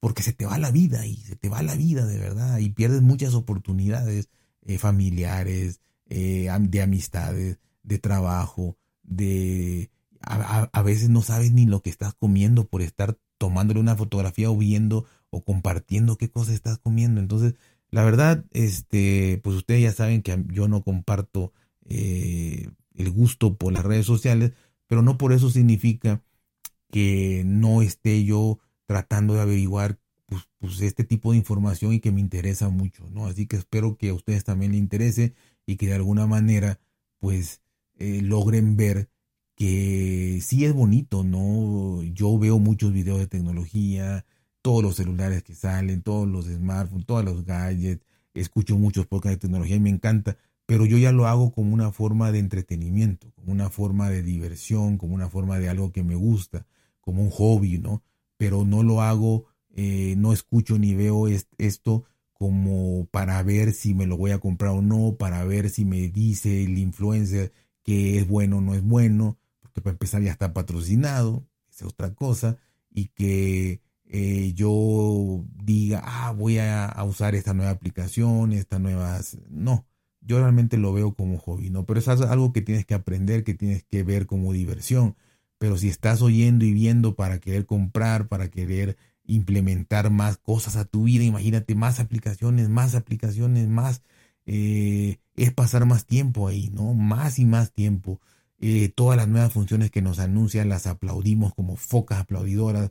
porque 0.00 0.22
se 0.22 0.32
te 0.32 0.46
va 0.46 0.58
la 0.58 0.70
vida 0.70 1.06
y 1.06 1.16
se 1.16 1.36
te 1.36 1.48
va 1.48 1.62
la 1.62 1.74
vida 1.74 2.06
de 2.06 2.18
verdad 2.18 2.58
y 2.58 2.70
pierdes 2.70 3.02
muchas 3.02 3.34
oportunidades 3.34 4.28
eh, 4.66 4.78
familiares, 4.78 5.80
eh, 6.08 6.50
de 6.60 6.82
amistades, 6.82 7.58
de 7.82 7.98
trabajo, 7.98 8.76
de... 9.02 9.90
A, 10.20 10.82
veces 10.82 11.08
no 11.08 11.22
sabes 11.22 11.52
ni 11.52 11.66
lo 11.66 11.82
que 11.82 11.90
estás 11.90 12.14
comiendo 12.14 12.66
por 12.66 12.82
estar 12.82 13.16
tomándole 13.38 13.78
una 13.78 13.94
fotografía 13.94 14.50
o 14.50 14.56
viendo 14.56 15.04
o 15.30 15.44
compartiendo 15.44 16.16
qué 16.16 16.28
cosa 16.30 16.52
estás 16.52 16.78
comiendo. 16.78 17.20
Entonces, 17.20 17.54
la 17.90 18.02
verdad, 18.02 18.44
este, 18.50 19.40
pues 19.44 19.54
ustedes 19.54 19.82
ya 19.82 19.92
saben 19.92 20.22
que 20.22 20.44
yo 20.48 20.66
no 20.66 20.82
comparto 20.82 21.52
eh, 21.84 22.68
el 22.94 23.10
gusto 23.12 23.54
por 23.54 23.72
las 23.72 23.84
redes 23.84 24.06
sociales, 24.06 24.52
pero 24.88 25.02
no 25.02 25.16
por 25.16 25.32
eso 25.32 25.48
significa 25.48 26.22
que 26.90 27.44
no 27.46 27.82
esté 27.82 28.24
yo 28.24 28.58
tratando 28.86 29.34
de 29.34 29.42
averiguar 29.42 30.00
pues, 30.26 30.48
pues, 30.58 30.80
este 30.80 31.04
tipo 31.04 31.32
de 31.32 31.38
información 31.38 31.92
y 31.92 32.00
que 32.00 32.12
me 32.12 32.20
interesa 32.20 32.68
mucho, 32.68 33.08
¿no? 33.10 33.26
Así 33.26 33.46
que 33.46 33.56
espero 33.56 33.96
que 33.96 34.10
a 34.10 34.14
ustedes 34.14 34.44
también 34.44 34.72
les 34.72 34.80
interese 34.80 35.34
y 35.66 35.76
que 35.76 35.86
de 35.86 35.94
alguna 35.94 36.26
manera 36.26 36.80
pues 37.18 37.62
eh, 37.98 38.20
logren 38.22 38.76
ver 38.76 39.08
que 39.54 40.40
sí 40.42 40.64
es 40.64 40.74
bonito, 40.74 41.24
¿no? 41.24 42.02
Yo 42.02 42.38
veo 42.38 42.58
muchos 42.58 42.92
videos 42.92 43.18
de 43.18 43.26
tecnología, 43.26 44.26
todos 44.62 44.82
los 44.82 44.96
celulares 44.96 45.42
que 45.42 45.54
salen, 45.54 46.02
todos 46.02 46.28
los 46.28 46.46
smartphones, 46.46 47.06
todos 47.06 47.24
los 47.24 47.44
gadgets, 47.44 48.04
escucho 48.34 48.76
muchos 48.76 49.06
podcasts 49.06 49.36
de 49.36 49.40
tecnología 49.40 49.76
y 49.76 49.80
me 49.80 49.90
encanta, 49.90 50.36
pero 50.66 50.84
yo 50.84 50.98
ya 50.98 51.12
lo 51.12 51.26
hago 51.26 51.52
como 51.52 51.72
una 51.72 51.90
forma 51.92 52.32
de 52.32 52.40
entretenimiento, 52.40 53.30
como 53.32 53.52
una 53.52 53.70
forma 53.70 54.10
de 54.10 54.22
diversión, 54.22 54.98
como 54.98 55.14
una 55.14 55.30
forma 55.30 55.58
de 55.58 55.68
algo 55.68 55.92
que 55.92 56.02
me 56.02 56.16
gusta, 56.16 56.66
como 57.00 57.22
un 57.22 57.30
hobby, 57.30 57.78
¿no? 57.78 58.02
Pero 58.36 58.64
no 58.64 58.82
lo 58.82 59.00
hago 59.00 59.46
eh, 59.76 60.14
no 60.16 60.32
escucho 60.32 60.78
ni 60.78 60.94
veo 60.94 61.28
esto 61.58 62.04
como 62.32 63.06
para 63.10 63.42
ver 63.42 63.72
si 63.72 63.94
me 63.94 64.06
lo 64.06 64.16
voy 64.16 64.30
a 64.30 64.38
comprar 64.38 64.72
o 64.72 64.82
no, 64.82 65.16
para 65.18 65.44
ver 65.44 65.68
si 65.70 65.84
me 65.84 66.08
dice 66.08 66.64
el 66.64 66.78
influencer 66.78 67.52
que 67.82 68.18
es 68.18 68.26
bueno 68.26 68.58
o 68.58 68.60
no 68.62 68.74
es 68.74 68.82
bueno, 68.82 69.38
porque 69.60 69.82
para 69.82 69.92
empezar 69.92 70.22
ya 70.22 70.32
está 70.32 70.54
patrocinado, 70.54 71.46
es 71.70 71.82
otra 71.82 72.14
cosa, 72.14 72.56
y 72.90 73.08
que 73.08 73.80
eh, 74.06 74.52
yo 74.54 75.44
diga, 75.62 76.02
ah, 76.04 76.32
voy 76.32 76.58
a, 76.58 76.94
usar 77.04 77.34
esta 77.34 77.52
nueva 77.54 77.70
aplicación, 77.72 78.52
esta 78.52 78.78
nueva... 78.78 79.20
No, 79.50 79.86
yo 80.20 80.38
realmente 80.38 80.78
lo 80.78 80.92
veo 80.92 81.14
como 81.14 81.38
hobby, 81.38 81.70
¿no? 81.70 81.84
Pero 81.84 82.00
es 82.00 82.08
algo 82.08 82.52
que 82.52 82.62
tienes 82.62 82.86
que 82.86 82.94
aprender, 82.94 83.44
que 83.44 83.54
tienes 83.54 83.84
que 83.84 84.02
ver 84.02 84.26
como 84.26 84.52
diversión. 84.52 85.16
Pero 85.58 85.76
si 85.76 85.88
estás 85.88 86.22
oyendo 86.22 86.64
y 86.64 86.72
viendo 86.72 87.14
para 87.14 87.38
querer 87.38 87.66
comprar, 87.66 88.28
para 88.28 88.50
querer 88.50 88.96
implementar 89.26 90.10
más 90.10 90.38
cosas 90.38 90.76
a 90.76 90.84
tu 90.84 91.04
vida, 91.04 91.24
imagínate 91.24 91.74
más 91.74 92.00
aplicaciones, 92.00 92.68
más 92.68 92.94
aplicaciones, 92.94 93.68
más, 93.68 94.02
eh, 94.46 95.18
es 95.34 95.52
pasar 95.52 95.86
más 95.86 96.06
tiempo 96.06 96.48
ahí, 96.48 96.70
¿no? 96.72 96.94
Más 96.94 97.38
y 97.38 97.44
más 97.44 97.72
tiempo. 97.72 98.20
Eh, 98.58 98.88
todas 98.88 99.16
las 99.16 99.28
nuevas 99.28 99.52
funciones 99.52 99.90
que 99.90 100.02
nos 100.02 100.18
anuncian 100.18 100.68
las 100.68 100.86
aplaudimos 100.86 101.54
como 101.54 101.76
focas 101.76 102.20
aplaudidoras, 102.20 102.90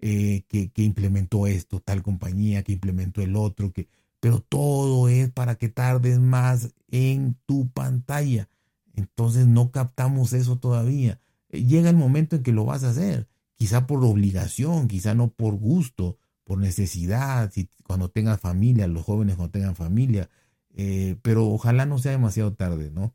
eh, 0.00 0.42
que, 0.48 0.70
que, 0.70 0.82
implementó 0.82 1.46
esto, 1.46 1.80
tal 1.80 2.02
compañía, 2.02 2.62
que 2.62 2.72
implementó 2.72 3.22
el 3.22 3.34
otro, 3.36 3.72
que, 3.72 3.88
pero 4.20 4.40
todo 4.40 5.08
es 5.08 5.30
para 5.30 5.56
que 5.56 5.68
tardes 5.68 6.18
más 6.18 6.74
en 6.90 7.36
tu 7.46 7.68
pantalla. 7.70 8.48
Entonces 8.94 9.46
no 9.46 9.70
captamos 9.70 10.32
eso 10.32 10.58
todavía. 10.58 11.20
Llega 11.50 11.90
el 11.90 11.96
momento 11.96 12.36
en 12.36 12.42
que 12.42 12.52
lo 12.52 12.64
vas 12.64 12.84
a 12.84 12.90
hacer 12.90 13.28
quizá 13.56 13.86
por 13.86 14.04
obligación, 14.04 14.88
quizá 14.88 15.14
no 15.14 15.28
por 15.30 15.56
gusto, 15.56 16.18
por 16.44 16.58
necesidad, 16.58 17.50
si, 17.52 17.68
cuando 17.84 18.10
tengas 18.10 18.40
familia, 18.40 18.86
los 18.86 19.04
jóvenes 19.04 19.36
cuando 19.36 19.52
tengan 19.52 19.74
familia, 19.74 20.30
eh, 20.74 21.16
pero 21.22 21.48
ojalá 21.48 21.86
no 21.86 21.98
sea 21.98 22.12
demasiado 22.12 22.54
tarde, 22.54 22.90
¿no? 22.90 23.14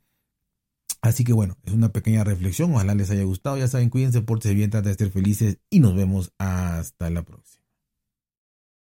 Así 1.02 1.24
que 1.24 1.34
bueno, 1.34 1.58
es 1.64 1.74
una 1.74 1.92
pequeña 1.92 2.24
reflexión, 2.24 2.74
ojalá 2.74 2.94
les 2.94 3.10
haya 3.10 3.24
gustado, 3.24 3.58
ya 3.58 3.68
saben, 3.68 3.90
cuídense, 3.90 4.22
por 4.22 4.42
bien, 4.44 4.70
traten 4.70 4.92
de 4.92 4.98
ser 4.98 5.12
felices 5.12 5.58
y 5.70 5.80
nos 5.80 5.96
vemos 5.96 6.32
hasta 6.38 7.10
la 7.10 7.24
próxima. 7.24 7.61